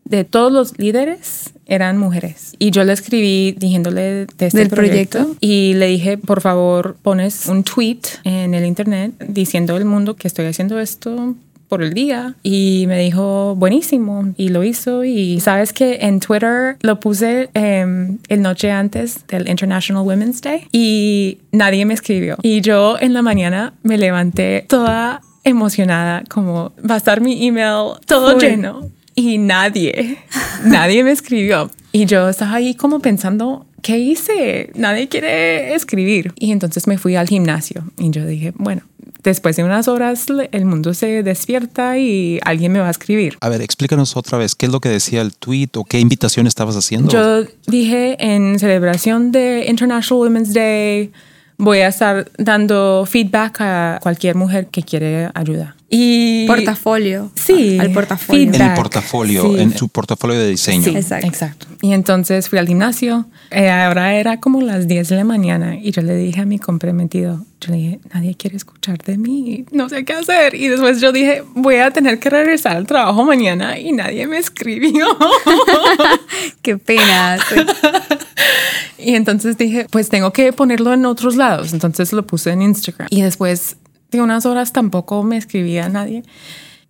de 0.05 0.25
todos 0.25 0.53
los 0.53 0.79
líderes 0.79 1.53
eran 1.67 1.99
mujeres. 1.99 2.55
Y 2.59 2.73
yo 2.73 2.85
le 2.85 2.93
escribí 2.93 3.53
diciéndole 3.53 4.27
de 4.27 4.47
este 4.47 4.67
proyecto, 4.67 5.37
y 5.41 5.75
le 5.75 5.87
dije, 5.87 6.19
por 6.19 6.41
favor, 6.41 6.97
pones 7.01 7.47
un 7.47 7.63
tweet 7.63 8.01
en 8.25 8.55
el 8.55 8.67
internet 8.67 9.13
diciendo 9.27 9.77
al 9.77 9.85
mundo 9.85 10.17
que 10.17 10.27
estoy 10.27 10.47
haciendo 10.47 10.81
esto 10.81 11.37
por 11.71 11.83
el 11.85 11.95
día 11.95 12.35
y 12.43 12.85
me 12.89 12.99
dijo 12.99 13.55
buenísimo 13.55 14.35
y 14.37 14.49
lo 14.49 14.65
hizo 14.65 15.05
y 15.05 15.39
sabes 15.39 15.73
que 15.73 15.99
en 16.03 16.19
Twitter 16.19 16.77
lo 16.83 16.99
puse 16.99 17.49
eh, 17.55 18.17
el 18.29 18.43
noche 18.43 18.73
antes 18.73 19.25
del 19.29 19.49
International 19.49 20.05
Women's 20.05 20.43
Day 20.43 20.67
y 20.73 21.39
nadie 21.53 21.87
me 21.87 21.95
escribió. 21.95 22.37
Y 22.43 22.61
yo 22.61 22.99
en 23.01 23.15
la 23.15 23.23
mañana 23.23 23.73
me 23.85 23.97
levanté 23.97 24.67
toda 24.69 25.23
emocionada 25.45 26.25
como 26.29 26.73
va 26.79 26.95
a 26.95 26.99
estar 26.99 27.21
mi 27.21 27.47
email 27.47 27.93
todo 28.05 28.37
lleno 28.37 28.91
y 29.21 29.39
nadie, 29.39 30.19
nadie 30.65 31.05
me 31.05 31.13
escribió. 31.13 31.71
Y 31.93 32.07
yo 32.07 32.29
estaba 32.29 32.55
ahí 32.55 32.75
como 32.75 33.01
pensando, 33.01 33.67
¿qué 33.83 33.99
hice? 33.99 34.71
Nadie 34.75 35.09
quiere 35.09 35.75
escribir. 35.75 36.33
Y 36.37 36.53
entonces 36.53 36.87
me 36.87 36.99
fui 36.99 37.17
al 37.17 37.29
gimnasio 37.29 37.85
y 37.99 38.11
yo 38.11 38.27
dije, 38.27 38.53
bueno, 38.57 38.83
después 39.23 39.57
de 39.57 39.65
unas 39.65 39.89
horas 39.89 40.27
el 40.53 40.65
mundo 40.65 40.95
se 40.95 41.23
despierta 41.23 41.99
y 41.99 42.39
alguien 42.45 42.73
me 42.73 42.81
va 42.81 42.89
a 42.89 42.91
escribir. 42.91 43.37
A 43.41 43.49
ver, 43.49 43.63
explícanos 43.63 44.17
otra 44.17 44.39
vez, 44.39 44.55
¿qué 44.55 44.67
es 44.67 44.73
lo 44.73 44.81
que 44.81 44.89
decía 44.89 45.21
el 45.21 45.35
tweet 45.35 45.71
o 45.77 45.85
qué 45.85 45.99
invitación 45.99 46.47
estabas 46.47 46.77
haciendo? 46.77 47.11
Yo 47.11 47.45
dije 47.67 48.17
en 48.19 48.59
celebración 48.59 49.33
de 49.33 49.67
International 49.69 50.23
Women's 50.23 50.55
Day, 50.55 51.13
voy 51.59 51.79
a 51.79 51.89
estar 51.89 52.31
dando 52.39 53.05
feedback 53.07 53.61
a 53.61 53.99
cualquier 54.03 54.35
mujer 54.35 54.69
que 54.69 54.83
quiere 54.83 55.31
ayuda. 55.35 55.77
Y 55.93 56.47
portafolio. 56.47 57.33
Sí, 57.35 57.77
al 57.81 57.91
portafolio. 57.91 58.55
En 58.55 58.63
el 58.63 58.75
portafolio, 58.75 59.59
en 59.59 59.77
su 59.77 59.89
portafolio 59.89 60.39
de 60.39 60.51
diseño. 60.51 60.85
Sí, 60.85 60.91
exacto. 60.91 61.27
exacto. 61.27 61.67
Y 61.83 61.93
entonces 61.93 62.49
fui 62.49 62.61
al 62.61 62.69
gimnasio. 62.69 63.27
Eh, 63.51 63.69
ahora 63.69 64.15
era 64.15 64.39
como 64.39 64.61
las 64.61 64.87
10 64.87 65.09
de 65.09 65.17
la 65.17 65.25
mañana 65.25 65.77
y 65.77 65.91
yo 65.91 66.03
le 66.03 66.15
dije 66.15 66.43
a 66.43 66.45
mi 66.45 66.61
comprometido, 66.61 67.45
yo 67.61 67.73
le 67.73 67.79
dije, 67.79 68.01
nadie 68.15 68.37
quiere 68.37 68.57
escuchar 68.57 68.99
de 68.99 69.19
mí, 69.19 69.65
no 69.73 69.89
sé 69.89 70.05
qué 70.05 70.13
hacer. 70.13 70.55
Y 70.55 70.69
después 70.69 71.01
yo 71.01 71.11
dije, 71.11 71.43
voy 71.57 71.77
a 71.77 71.91
tener 71.91 72.21
que 72.21 72.31
regresar 72.31 72.77
al 72.77 72.87
trabajo 72.87 73.25
mañana 73.25 73.77
y 73.77 73.91
nadie 73.91 74.29
me 74.29 74.39
escribió. 74.39 75.07
qué 76.63 76.79
pena. 76.79 77.37
y 78.99 79.17
entonces 79.17 79.59
dije, 79.59 79.89
pues 79.91 80.09
tengo 80.09 80.33
que 80.33 80.53
ponerlo 80.53 80.93
en 80.93 81.05
otros 81.05 81.35
lados. 81.35 81.73
Entonces 81.73 82.13
lo 82.13 82.25
puse 82.25 82.51
en 82.53 82.63
Instagram. 82.63 83.09
Y 83.11 83.23
después 83.23 83.77
de 84.11 84.21
unas 84.21 84.47
horas 84.47 84.73
tampoco 84.73 85.23
me 85.23 85.37
escribía 85.37 85.89
nadie. 85.89 86.23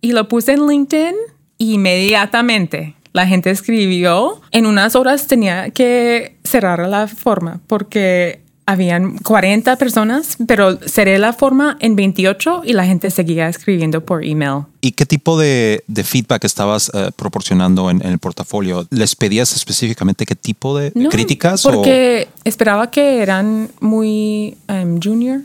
Y 0.01 0.13
lo 0.13 0.27
puse 0.27 0.53
en 0.53 0.67
LinkedIn 0.67 1.15
inmediatamente. 1.57 2.95
La 3.13 3.27
gente 3.27 3.51
escribió. 3.51 4.41
En 4.51 4.65
unas 4.65 4.95
horas 4.95 5.27
tenía 5.27 5.69
que 5.69 6.37
cerrar 6.43 6.87
la 6.87 7.07
forma 7.07 7.59
porque 7.67 8.41
habían 8.65 9.17
40 9.17 9.75
personas, 9.75 10.37
pero 10.47 10.77
cerré 10.87 11.19
la 11.19 11.33
forma 11.33 11.77
en 11.81 11.95
28 11.95 12.61
y 12.65 12.73
la 12.73 12.85
gente 12.85 13.09
seguía 13.09 13.49
escribiendo 13.49 14.05
por 14.05 14.23
email. 14.23 14.63
¿Y 14.79 14.93
qué 14.93 15.05
tipo 15.05 15.37
de, 15.37 15.83
feedback 16.03 16.45
estabas 16.45 16.89
eh, 16.93 17.11
proporcionando 17.15 17.89
en, 17.89 18.01
el 18.01 18.17
portafolio? 18.17 18.87
¿Les 18.89 19.15
pedías 19.15 19.53
específicamente 19.53 20.25
qué 20.25 20.35
tipo 20.35 20.77
de 20.77 20.91
críticas? 21.09 21.63
Porque 21.63 22.29
esperaba 22.45 22.89
que 22.91 23.21
eran 23.21 23.69
muy 23.81 24.55
um, 24.69 24.99
junior 25.01 25.41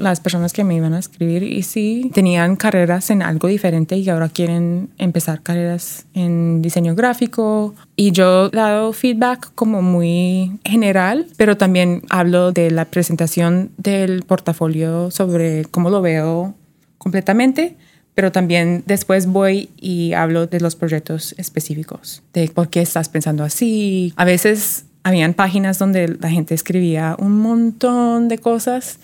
las 0.00 0.20
personas 0.20 0.52
que 0.52 0.64
me 0.64 0.74
iban 0.74 0.94
a 0.94 0.98
escribir 0.98 1.42
y 1.42 1.62
sí 1.62 2.10
tenían 2.14 2.56
carreras 2.56 3.10
en 3.10 3.22
algo 3.22 3.48
diferente 3.48 3.96
y 3.96 4.08
ahora 4.08 4.28
quieren 4.28 4.90
empezar 4.98 5.42
carreras 5.42 6.06
en 6.14 6.62
diseño 6.62 6.94
gráfico 6.94 7.74
y 7.96 8.12
yo 8.12 8.46
he 8.46 8.56
dado 8.56 8.92
feedback 8.92 9.52
como 9.54 9.82
muy 9.82 10.58
general, 10.64 11.26
pero 11.36 11.56
también 11.56 12.02
hablo 12.08 12.52
de 12.52 12.70
la 12.70 12.86
presentación 12.86 13.70
del 13.76 14.22
portafolio 14.22 15.10
sobre 15.10 15.66
cómo 15.66 15.90
lo 15.90 16.00
veo 16.00 16.54
completamente 16.98 17.76
pero 18.14 18.32
también 18.32 18.82
después 18.86 19.26
voy 19.26 19.70
y 19.80 20.12
hablo 20.12 20.46
de 20.46 20.60
los 20.60 20.76
proyectos 20.76 21.34
específicos, 21.38 22.22
de 22.34 22.48
por 22.48 22.68
qué 22.68 22.82
estás 22.82 23.08
pensando 23.08 23.44
así. 23.44 24.12
A 24.16 24.26
veces 24.26 24.84
habían 25.02 25.32
páginas 25.32 25.78
donde 25.78 26.16
la 26.20 26.28
gente 26.28 26.54
escribía 26.54 27.16
un 27.18 27.38
montón 27.38 28.28
de 28.28 28.38
cosas 28.38 28.98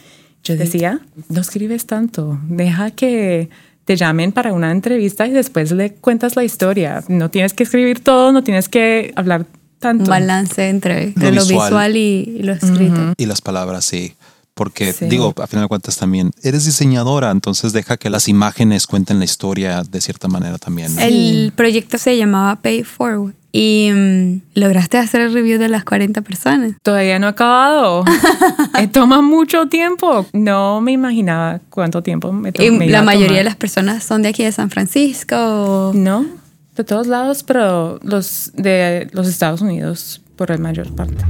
yo 0.47 0.57
decía, 0.57 1.01
no 1.29 1.41
escribes 1.41 1.87
tanto, 1.87 2.39
deja 2.49 2.93
que 2.93 3.51
te 3.85 3.97
llamen 3.97 4.33
para 4.33 4.53
una 4.53 4.71
entrevista 4.71 5.27
y 5.27 5.31
después 5.31 5.73
le 5.73 5.95
cuentas 5.95 6.37
la 6.37 6.45
historia. 6.45 7.03
No 7.09 7.31
tienes 7.31 7.53
que 7.53 7.65
escribir 7.65 8.01
todo, 8.01 8.33
no 8.33 8.45
tienes 8.45 8.69
que 8.69 9.13
hablar 9.17 9.47
tanto. 9.79 10.05
Un 10.05 10.11
balance 10.11 10.69
entre, 10.69 11.13
lo, 11.17 11.45
visual. 11.47 11.97
y, 11.97 12.41
lo 12.43 12.53
escrito. 12.53 13.15
Y 13.17 13.27
las 13.27 13.41
palabras, 13.41 13.85
sí. 13.85 14.15
Porque 14.57 14.95
digo, 15.03 15.35
a 15.37 15.47
final 15.47 15.65
de 15.65 15.69
cuentas 15.69 15.99
también 15.99 16.31
eres 16.43 16.65
diseñadora, 16.65 17.31
entonces 17.31 17.75
deja 17.75 17.99
que 17.99 18.09
las 18.09 18.27
imágenes 18.27 18.87
cuenten 18.87 19.19
la 19.19 19.27
historia 19.27 19.83
de 19.83 20.01
cierta 20.01 20.29
manera 20.29 20.57
también. 20.57 20.99
El 20.99 21.53
proyecto 21.55 21.99
se 21.99 22.17
llamaba 22.17 22.57
Pay 22.57 22.83
Forward. 22.83 23.35
Y 23.53 23.91
mm, 23.93 24.41
lograste 24.55 24.97
hacer 24.97 25.21
el 25.21 25.35
review 25.35 25.59
de 25.59 25.69
las 25.69 25.85
40 25.85 26.23
personas. 26.23 26.73
Todavía 26.83 27.19
no 27.19 27.27
he 27.27 27.31
acabado. 27.31 28.05
toma 28.93 29.21
mucho 29.21 29.67
tiempo. 29.69 30.25
No 30.33 30.81
me 30.81 30.93
imaginaba 30.93 31.61
cuánto 31.69 32.03
tiempo 32.03 32.33
me 32.33 32.53
tomó. 32.53 32.83
¿Y 32.83 32.89
la 32.89 33.03
mayoría 33.03 33.39
de 33.39 33.45
las 33.45 33.57
personas 33.57 34.05
son 34.05 34.23
de 34.23 34.31
aquí 34.31 34.43
de 34.43 34.53
San 34.53 34.71
Francisco? 34.71 35.93
No, 35.95 36.25
de 36.77 36.85
todos 36.85 37.09
lados, 37.09 37.43
pero 37.43 37.99
los 38.03 38.53
de 38.55 39.09
los 39.13 39.29
Estados 39.29 39.61
Unidos 39.61 40.23
por 40.35 40.49
la 40.49 40.57
mayor 40.57 40.95
parte. 40.95 41.25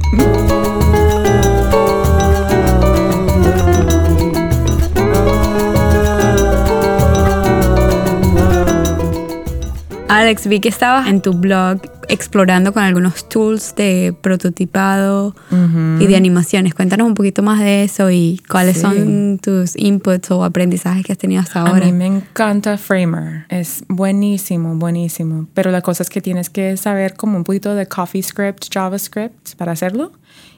Alex, 10.09 10.47
vi 10.47 10.61
que 10.61 10.69
estabas 10.69 11.07
en 11.07 11.21
tu 11.21 11.33
blog 11.33 11.81
explorando 12.07 12.71
con 12.71 12.81
algunos 12.81 13.27
tools 13.27 13.75
de 13.75 14.15
prototipado 14.21 15.35
y 15.99 16.07
de 16.07 16.15
animaciones. 16.15 16.73
Cuéntanos 16.73 17.07
un 17.07 17.13
poquito 17.13 17.43
más 17.43 17.59
de 17.59 17.83
eso 17.83 18.09
y 18.09 18.41
cuáles 18.49 18.79
son 18.79 19.37
tus 19.39 19.75
inputs 19.75 20.31
o 20.31 20.45
aprendizajes 20.45 21.05
que 21.05 21.11
has 21.11 21.17
tenido 21.17 21.41
hasta 21.41 21.61
ahora. 21.61 21.85
A 21.85 21.91
mí 21.91 21.91
me 21.91 22.05
encanta 22.05 22.77
Framer. 22.77 23.45
Es 23.49 23.83
buenísimo, 23.89 24.75
buenísimo. 24.75 25.47
Pero 25.53 25.71
la 25.71 25.81
cosa 25.81 26.03
es 26.03 26.09
que 26.09 26.21
tienes 26.21 26.49
que 26.49 26.77
saber 26.77 27.15
como 27.15 27.35
un 27.35 27.43
poquito 27.43 27.75
de 27.75 27.85
CoffeeScript, 27.85 28.73
JavaScript 28.73 29.55
para 29.55 29.73
hacerlo. 29.73 30.13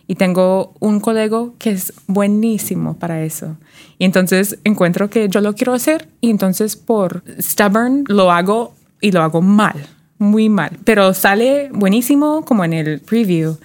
Y 0.05 0.15
tengo 0.15 0.73
un 0.79 0.99
colega 0.99 1.45
que 1.57 1.71
es 1.71 1.93
buenísimo 2.07 2.97
para 2.97 3.23
eso. 3.23 3.57
Y 3.97 4.05
entonces 4.05 4.59
encuentro 4.63 5.09
que 5.09 5.27
yo 5.29 5.41
lo 5.41 5.53
quiero 5.53 5.73
hacer 5.73 6.07
y 6.21 6.29
entonces 6.29 6.75
por 6.75 7.23
stubborn 7.39 8.05
lo 8.07 8.31
hago 8.31 8.73
y 9.01 9.11
lo 9.11 9.21
hago 9.21 9.41
mal, 9.41 9.75
muy 10.17 10.49
mal. 10.49 10.71
Pero 10.83 11.13
sale 11.13 11.69
buenísimo 11.71 12.43
como 12.45 12.63
en 12.63 12.73
el 12.73 12.99
preview, 12.99 13.57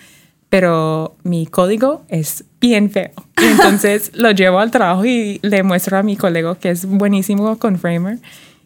pero 0.49 1.17
mi 1.23 1.47
código 1.47 2.05
es 2.09 2.45
bien 2.61 2.91
feo. 2.91 3.11
entonces 3.37 4.13
lo 4.15 4.31
llevo 4.31 4.61
al 4.61 4.71
trabajo 4.71 5.05
y 5.05 5.41
le 5.43 5.63
muestro 5.63 5.99
a 5.99 6.03
mi 6.03 6.17
colega 6.17 6.55
que 6.55 6.71
es 6.71 6.87
buenísimo 6.87 7.59
con 7.59 7.79
Framer 7.79 8.19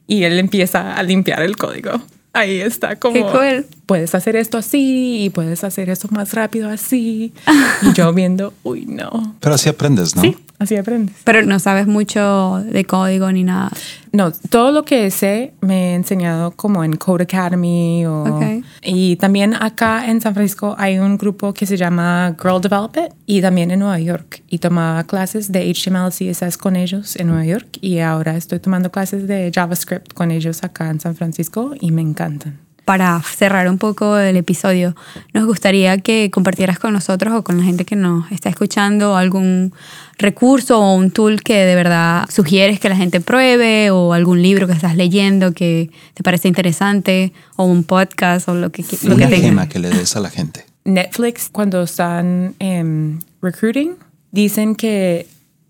y 0.06 0.24
él 0.24 0.38
empieza 0.38 0.94
a 0.94 1.02
limpiar 1.02 1.42
el 1.42 1.56
código. 1.56 1.92
Ahí 2.32 2.60
está 2.60 2.96
como... 2.96 3.14
Qué 3.14 3.22
cool. 3.22 3.66
Puedes 3.88 4.14
hacer 4.14 4.36
esto 4.36 4.58
así 4.58 5.24
y 5.24 5.30
puedes 5.30 5.64
hacer 5.64 5.88
esto 5.88 6.08
más 6.10 6.34
rápido 6.34 6.68
así. 6.68 7.32
y 7.82 7.94
yo 7.94 8.12
viendo, 8.12 8.52
uy, 8.62 8.84
no. 8.84 9.34
Pero 9.40 9.54
así 9.54 9.70
aprendes, 9.70 10.14
¿no? 10.14 10.20
Sí, 10.20 10.36
así 10.58 10.76
aprendes. 10.76 11.16
Pero 11.24 11.40
no 11.46 11.58
sabes 11.58 11.86
mucho 11.86 12.62
de 12.70 12.84
código 12.84 13.32
ni 13.32 13.44
nada. 13.44 13.70
No, 14.12 14.30
todo 14.50 14.72
lo 14.72 14.84
que 14.84 15.10
sé 15.10 15.54
me 15.62 15.92
he 15.92 15.94
enseñado 15.94 16.50
como 16.50 16.84
en 16.84 16.96
Code 16.96 17.22
Academy 17.22 18.04
o, 18.04 18.38
y 18.82 19.16
también 19.16 19.54
acá 19.54 20.10
en 20.10 20.20
San 20.20 20.34
Francisco 20.34 20.74
hay 20.76 20.98
un 20.98 21.16
grupo 21.16 21.54
que 21.54 21.64
se 21.64 21.78
llama 21.78 22.36
Girl 22.38 22.60
Develop 22.60 22.94
It 22.94 23.14
y 23.24 23.40
también 23.40 23.70
en 23.70 23.78
Nueva 23.78 24.00
York 24.00 24.42
y 24.50 24.58
tomaba 24.58 25.04
clases 25.04 25.50
de 25.50 25.72
HTML 25.72 26.10
CSS 26.10 26.58
con 26.58 26.76
ellos 26.76 27.16
en 27.16 27.28
Nueva 27.28 27.46
York 27.46 27.78
y 27.80 28.00
ahora 28.00 28.36
estoy 28.36 28.58
tomando 28.58 28.90
clases 28.90 29.26
de 29.26 29.50
JavaScript 29.50 30.12
con 30.12 30.30
ellos 30.30 30.62
acá 30.62 30.90
en 30.90 31.00
San 31.00 31.16
Francisco 31.16 31.72
y 31.80 31.90
me 31.90 32.02
encantan 32.02 32.67
para 32.88 33.20
cerrar 33.20 33.68
un 33.68 33.76
poco 33.76 34.16
el 34.16 34.38
episodio, 34.38 34.96
nos 35.34 35.44
gustaría 35.44 35.98
que 35.98 36.30
compartieras 36.30 36.78
con 36.78 36.94
nosotros 36.94 37.34
o 37.34 37.44
con 37.44 37.58
la 37.58 37.64
gente 37.64 37.84
que 37.84 37.96
nos 37.96 38.32
está 38.32 38.48
escuchando 38.48 39.14
algún 39.14 39.74
recurso 40.16 40.80
o 40.80 40.94
un 40.94 41.10
tool 41.10 41.42
que 41.42 41.66
de 41.66 41.74
verdad 41.74 42.24
sugieres 42.30 42.80
que 42.80 42.88
la 42.88 42.96
gente 42.96 43.20
pruebe 43.20 43.90
o 43.90 44.14
algún 44.14 44.40
libro 44.40 44.66
que 44.66 44.72
estás 44.72 44.96
leyendo 44.96 45.52
que 45.52 45.90
te 46.14 46.22
parece 46.22 46.48
interesante 46.48 47.34
o 47.56 47.64
un 47.64 47.84
podcast 47.84 48.48
o 48.48 48.54
lo 48.54 48.72
que, 48.72 48.82
lo 49.02 49.16
que 49.16 49.68
que 49.68 49.78
le 49.78 49.90
des 49.90 50.16
a 50.16 50.20
la 50.20 50.30
gente. 50.30 50.64
Netflix, 50.86 51.50
cuando 51.52 51.82
están 51.82 52.54
en 52.58 53.22
recruiting, 53.42 53.96
dicen 54.32 54.74
que 54.74 55.26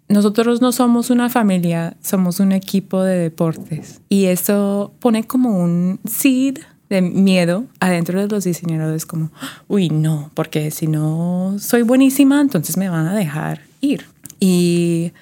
nosotros 0.09 0.61
no 0.61 0.70
somos 0.70 1.11
una 1.11 1.28
familia, 1.31 1.96
somos 2.00 2.38
un 2.38 2.52
equipo 2.52 3.02
de 3.02 3.18
deportes. 3.18 4.02
Y 4.09 4.26
eso 4.26 4.92
pone 5.00 5.24
como 5.24 5.59
un 5.59 5.98
seed 6.09 6.59
de 6.88 7.03
miedo 7.03 7.66
adentro 7.81 8.20
de 8.20 8.29
los 8.29 8.44
diseñadores 8.44 9.07
como, 9.07 9.31
uy, 9.66 9.90
no, 9.90 10.31
porque 10.35 10.70
si 10.70 10.87
no 10.87 11.57
soy 11.59 11.83
buenísima, 11.83 12.40
entonces 12.40 12.77
me 12.77 12.88
van 12.88 13.07
a 13.07 13.14
dejar 13.14 13.62
ir. 13.81 14.07
Y 14.40 15.12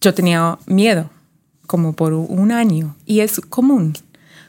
yo 0.00 0.14
tenía 0.14 0.58
miedo 0.66 1.10
como 1.66 1.94
por 1.94 2.12
un 2.12 2.52
año 2.52 2.96
y 3.04 3.20
es 3.20 3.40
común, 3.40 3.94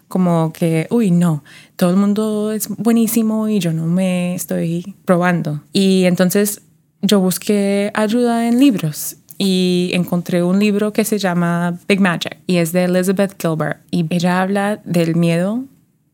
como 0.08 0.54
que, 0.54 0.88
uy, 0.90 1.12
no, 1.12 1.44
todo 1.76 1.90
el 1.90 1.98
mundo 1.98 2.52
es 2.52 2.70
buenísimo 2.70 3.48
y 3.50 3.60
yo 3.60 3.74
no 3.74 3.86
me 3.86 4.36
estoy 4.36 4.96
probando. 5.06 5.62
Y 5.74 6.06
entonces 6.06 6.62
yo 7.02 7.20
busqué 7.20 7.92
ayuda 7.94 8.48
en 8.48 8.60
libros 8.60 9.18
y 9.38 9.92
encontré 9.94 10.44
un 10.44 10.60
libro 10.60 10.94
que 10.94 11.06
se 11.06 11.20
llama 11.20 11.78
Big 11.88 12.00
Magic 12.00 12.38
y 12.48 12.58
es 12.58 12.72
de 12.72 12.86
Elizabeth 12.86 13.36
Gilbert 13.40 13.82
y 13.92 14.06
ella 14.10 14.42
habla 14.42 14.82
del 14.84 15.16
miedo 15.16 15.66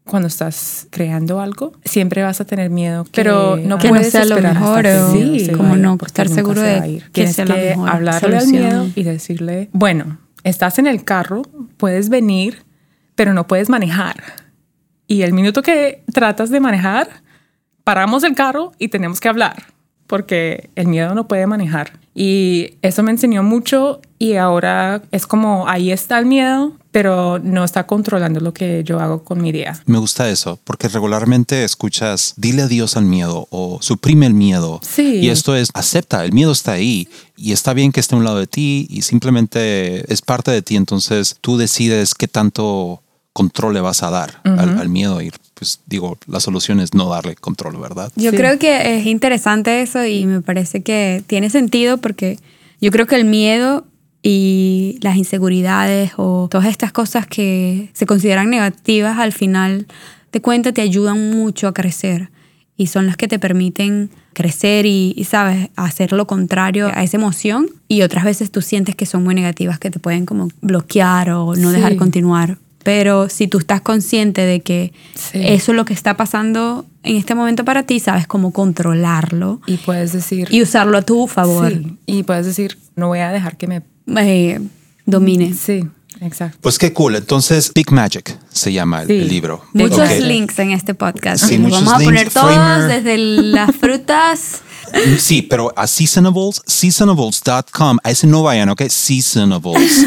cuando 0.06 0.28
estás 0.28 0.88
creando 0.90 1.40
algo, 1.40 1.74
siempre 1.86 2.24
vas 2.24 2.42
a 2.42 2.46
tener 2.46 2.70
miedo, 2.70 3.06
pero 3.14 3.56
no 3.58 3.78
puedes 3.78 4.12
sea 4.12 4.26
lo 4.26 4.40
mejor 4.42 4.86
sí, 5.12 5.50
como 5.56 5.76
no 5.76 5.98
estar 6.06 6.28
seguro 6.28 6.62
de 6.62 7.02
que 7.14 7.28
sea 7.28 7.46
que 7.46 7.74
hablarle 7.74 8.38
al 8.38 8.48
miedo 8.48 8.88
y 8.96 9.04
decirle, 9.04 9.70
bueno, 9.72 10.18
estás 10.44 10.78
en 10.80 10.88
el 10.88 11.04
carro, 11.04 11.44
puedes 11.78 12.10
venir, 12.10 12.64
pero 13.16 13.34
no 13.34 13.48
puedes 13.48 13.70
manejar. 13.70 14.22
Y 15.08 15.22
el 15.22 15.34
minuto 15.34 15.62
que 15.62 16.04
tratas 16.12 16.50
de 16.50 16.60
manejar, 16.60 17.08
paramos 17.84 18.24
el 18.24 18.36
carro 18.36 18.74
y 18.80 18.90
tenemos 18.90 19.20
que 19.20 19.30
hablar, 19.30 19.64
porque 20.08 20.70
el 20.76 20.88
miedo 20.88 21.16
no 21.16 21.28
puede 21.28 21.48
manejar. 21.48 22.00
Y 22.14 22.76
eso 22.82 23.04
me 23.04 23.12
enseñó 23.12 23.42
mucho 23.42 24.02
y 24.20 24.36
ahora 24.36 25.02
es 25.12 25.28
como 25.28 25.68
ahí 25.68 25.92
está 25.92 26.20
el 26.20 26.26
miedo, 26.26 26.74
pero 26.94 27.40
no 27.40 27.64
está 27.64 27.88
controlando 27.88 28.40
lo 28.40 28.54
que 28.54 28.84
yo 28.84 29.00
hago 29.00 29.24
con 29.24 29.42
mi 29.42 29.52
día. 29.52 29.82
Me 29.88 29.98
gusta 29.98 30.30
eso, 30.30 30.60
porque 30.64 30.88
regularmente 30.88 31.64
escuchas, 31.64 32.36
dile 32.38 32.62
adiós 32.62 32.96
al 32.96 33.06
miedo 33.06 33.48
o 33.50 33.80
suprime 33.82 34.28
el 34.28 34.36
miedo. 34.36 34.80
Sí. 34.84 35.16
Y 35.16 35.30
esto 35.30 35.56
es, 35.56 35.70
acepta, 35.74 36.24
el 36.24 36.34
miedo 36.34 36.52
está 36.52 36.74
ahí 36.74 37.10
y 37.36 37.52
está 37.52 37.74
bien 37.74 37.92
que 37.92 38.00
esté 38.00 38.14
a 38.14 38.20
un 38.20 38.24
lado 38.24 38.38
de 38.38 38.46
ti 38.46 38.86
y 38.92 39.02
simplemente 39.02 40.14
es 40.14 40.22
parte 40.22 40.52
de 40.52 40.62
ti, 40.62 40.76
entonces 40.76 41.36
tú 41.42 41.58
decides 41.58 42.14
qué 42.14 42.28
tanto 42.28 43.02
control 43.34 43.74
le 43.74 43.82
vas 43.82 44.04
a 44.04 44.12
dar 44.12 44.42
al, 44.44 44.88
miedo 44.88 45.20
y 45.20 45.32
pues 45.56 45.80
digo, 45.88 46.20
la 46.28 46.40
solución 46.40 46.80
es 46.80 46.94
no 46.94 47.10
darle 47.10 47.36
control, 47.36 47.78
¿verdad? 47.78 48.12
Yo 48.16 48.30
creo 48.30 48.60
que 48.60 49.00
es 49.00 49.08
interesante 49.08 49.82
eso 49.82 50.06
y 50.06 50.28
me 50.28 50.42
parece 50.42 50.84
que 50.84 51.24
tiene 51.26 51.50
sentido 51.50 51.98
porque 51.98 52.38
yo 52.80 52.92
creo 52.92 53.08
que 53.08 53.16
el 53.16 53.26
miedo 53.26 53.88
y 54.24 54.98
las 55.02 55.18
inseguridades 55.18 56.14
o 56.16 56.48
todas 56.50 56.68
estas 56.68 56.94
cosas 56.94 57.28
que 57.28 57.90
se 57.94 58.06
consideran 58.06 58.50
negativas 58.50 59.20
al 59.20 59.34
final 59.34 59.86
de 60.32 60.42
cuenta 60.42 60.72
te 60.72 60.82
ayudan 60.82 61.30
mucho 61.30 61.68
a 61.68 61.74
crecer 61.74 62.32
y 62.78 62.88
son 62.88 63.06
las 63.06 63.18
que 63.18 63.28
te 63.28 63.38
permiten 63.38 64.10
crecer 64.32 64.86
y, 64.86 65.24
sabes, 65.30 65.70
hacer 65.76 66.12
lo 66.14 66.26
contrario 66.26 66.88
a 66.88 67.04
esa 67.04 67.18
emoción 67.18 67.68
y 67.88 68.02
otras 68.02 68.24
veces 68.24 68.50
tú 68.50 68.62
sientes 68.62 68.96
que 68.96 69.06
son 69.06 69.24
muy 69.24 69.36
negativas 69.36 69.78
que 69.78 69.92
te 69.92 70.00
pueden 70.00 70.26
como 70.26 70.48
bloquear 70.62 71.30
o 71.30 71.56
no 71.56 71.72
dejar 71.72 71.98
continuar. 71.98 72.58
Pero 72.84 73.30
si 73.30 73.48
tú 73.48 73.60
estás 73.60 73.82
consciente 73.82 74.42
de 74.42 74.62
que 74.62 74.92
eso 75.34 75.72
es 75.72 75.76
lo 75.76 75.86
que 75.86 75.94
está 75.94 76.18
pasando 76.18 76.86
en 77.04 77.16
este 77.16 77.36
momento 77.36 77.64
para 77.64 77.84
ti, 77.84 78.00
sabes 78.00 78.28
cómo 78.28 78.52
controlarlo. 78.52 79.62
Y 79.68 79.78
puedes 79.78 80.12
decir... 80.12 80.50
Y 80.52 80.62
usarlo 80.62 80.98
a 80.98 81.02
tu 81.02 81.28
favor. 81.28 81.72
Y 82.06 82.24
puedes 82.24 82.46
decir, 82.46 82.78
no 82.96 83.08
voy 83.08 83.20
a 83.20 83.32
dejar 83.32 83.56
que 83.56 83.68
me 83.68 83.82
eh, 84.08 84.60
domine. 85.06 85.54
Sí. 85.54 85.84
Exacto. 86.22 86.58
Pues 86.62 86.78
qué 86.78 86.94
cool. 86.94 87.16
Entonces, 87.16 87.72
Big 87.74 87.92
Magic 87.92 88.38
se 88.50 88.72
llama 88.72 89.04
el, 89.04 89.28
libro. 89.28 89.66
Muchos 89.74 90.20
links 90.20 90.58
en 90.60 90.72
este 90.72 90.94
podcast. 90.94 91.46
Sí, 91.46 91.58
Vamos 91.58 91.92
a 91.92 92.00
poner 92.00 92.30
todos, 92.30 92.88
desde 92.88 93.18
las 93.18 93.76
frutas. 93.80 94.62
Sí, 95.18 95.42
pero 95.42 95.74
a 95.76 95.88
Seasonables, 95.88 96.62
seasonables.com. 96.66 97.98
A 98.04 98.12
ese 98.12 98.28
no 98.28 98.44
vayan, 98.44 98.70
¿ok? 98.70 98.84
Seasonables. 98.90 100.06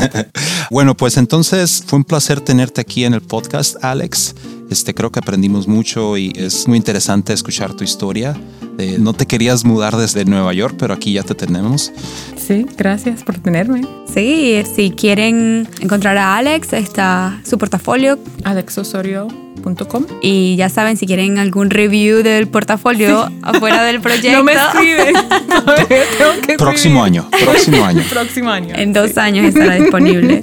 bueno, 0.70 0.96
pues 0.96 1.16
entonces 1.16 1.82
fue 1.86 1.98
un 1.98 2.04
placer 2.04 2.40
tenerte 2.40 2.80
aquí 2.80 3.04
en 3.04 3.14
el 3.14 3.22
podcast, 3.22 3.82
Alex. 3.82 4.34
Este, 4.70 4.92
creo 4.92 5.10
que 5.10 5.20
aprendimos 5.20 5.66
mucho 5.66 6.16
y 6.16 6.32
es 6.36 6.66
muy 6.66 6.76
interesante 6.76 7.32
escuchar 7.32 7.74
tu 7.74 7.84
historia. 7.84 8.36
No 8.98 9.12
te 9.12 9.26
querías 9.26 9.64
mudar 9.64 9.96
desde 9.96 10.24
Nueva 10.24 10.52
York, 10.52 10.76
pero 10.78 10.94
aquí 10.94 11.12
ya 11.12 11.22
te 11.22 11.34
tenemos. 11.34 11.92
Sí, 12.36 12.66
gracias 12.76 13.22
por 13.24 13.38
tenerme. 13.38 13.82
Sí, 14.12 14.62
si 14.74 14.90
quieren 14.90 15.68
encontrar 15.80 16.16
a 16.16 16.36
Alex, 16.36 16.72
está 16.72 17.40
su 17.44 17.58
portafolio. 17.58 18.18
Alex 18.44 18.78
Osorio 18.78 19.28
gmail.com. 19.58 20.04
Y 20.22 20.56
ya 20.56 20.68
saben, 20.68 20.96
si 20.96 21.06
quieren 21.06 21.38
algún 21.38 21.70
review 21.70 22.22
del 22.22 22.48
portafolio 22.48 23.30
afuera 23.42 23.84
del 23.84 24.00
proyecto. 24.00 24.38
no 24.38 24.44
me 24.44 24.52
escriben. 24.52 25.14
próximo 26.58 27.02
año, 27.02 27.28
próximo 27.44 27.84
año. 27.84 28.02
próximo 28.10 28.50
año. 28.50 28.74
En 28.76 28.92
dos 28.92 29.16
años 29.18 29.46
estará 29.46 29.74
disponible. 29.74 30.42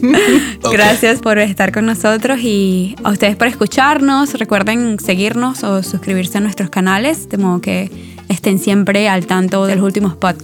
Gracias 0.72 1.20
por 1.20 1.40
estar 1.40 1.72
con 1.72 1.86
nosotros 1.86 2.40
y 2.42 2.96
a 3.04 3.12
ustedes 3.12 3.36
por 3.36 3.48
escucharnos. 3.48 4.34
Recuerden 4.34 5.00
seguirnos 5.00 5.64
o 5.64 5.84
suscribirse 5.84 6.38
a 6.38 6.42
nuestros 6.42 6.70
canales, 6.70 7.30
de 7.30 7.38
modo 7.38 7.62
que 7.62 7.92
estén 8.30 8.60
siempre 8.60 9.08
al 9.08 9.26
tanto 9.28 9.66
de 9.66 9.76
los 9.76 9.86
últimos 9.86 10.16
podcasts. 10.16 10.44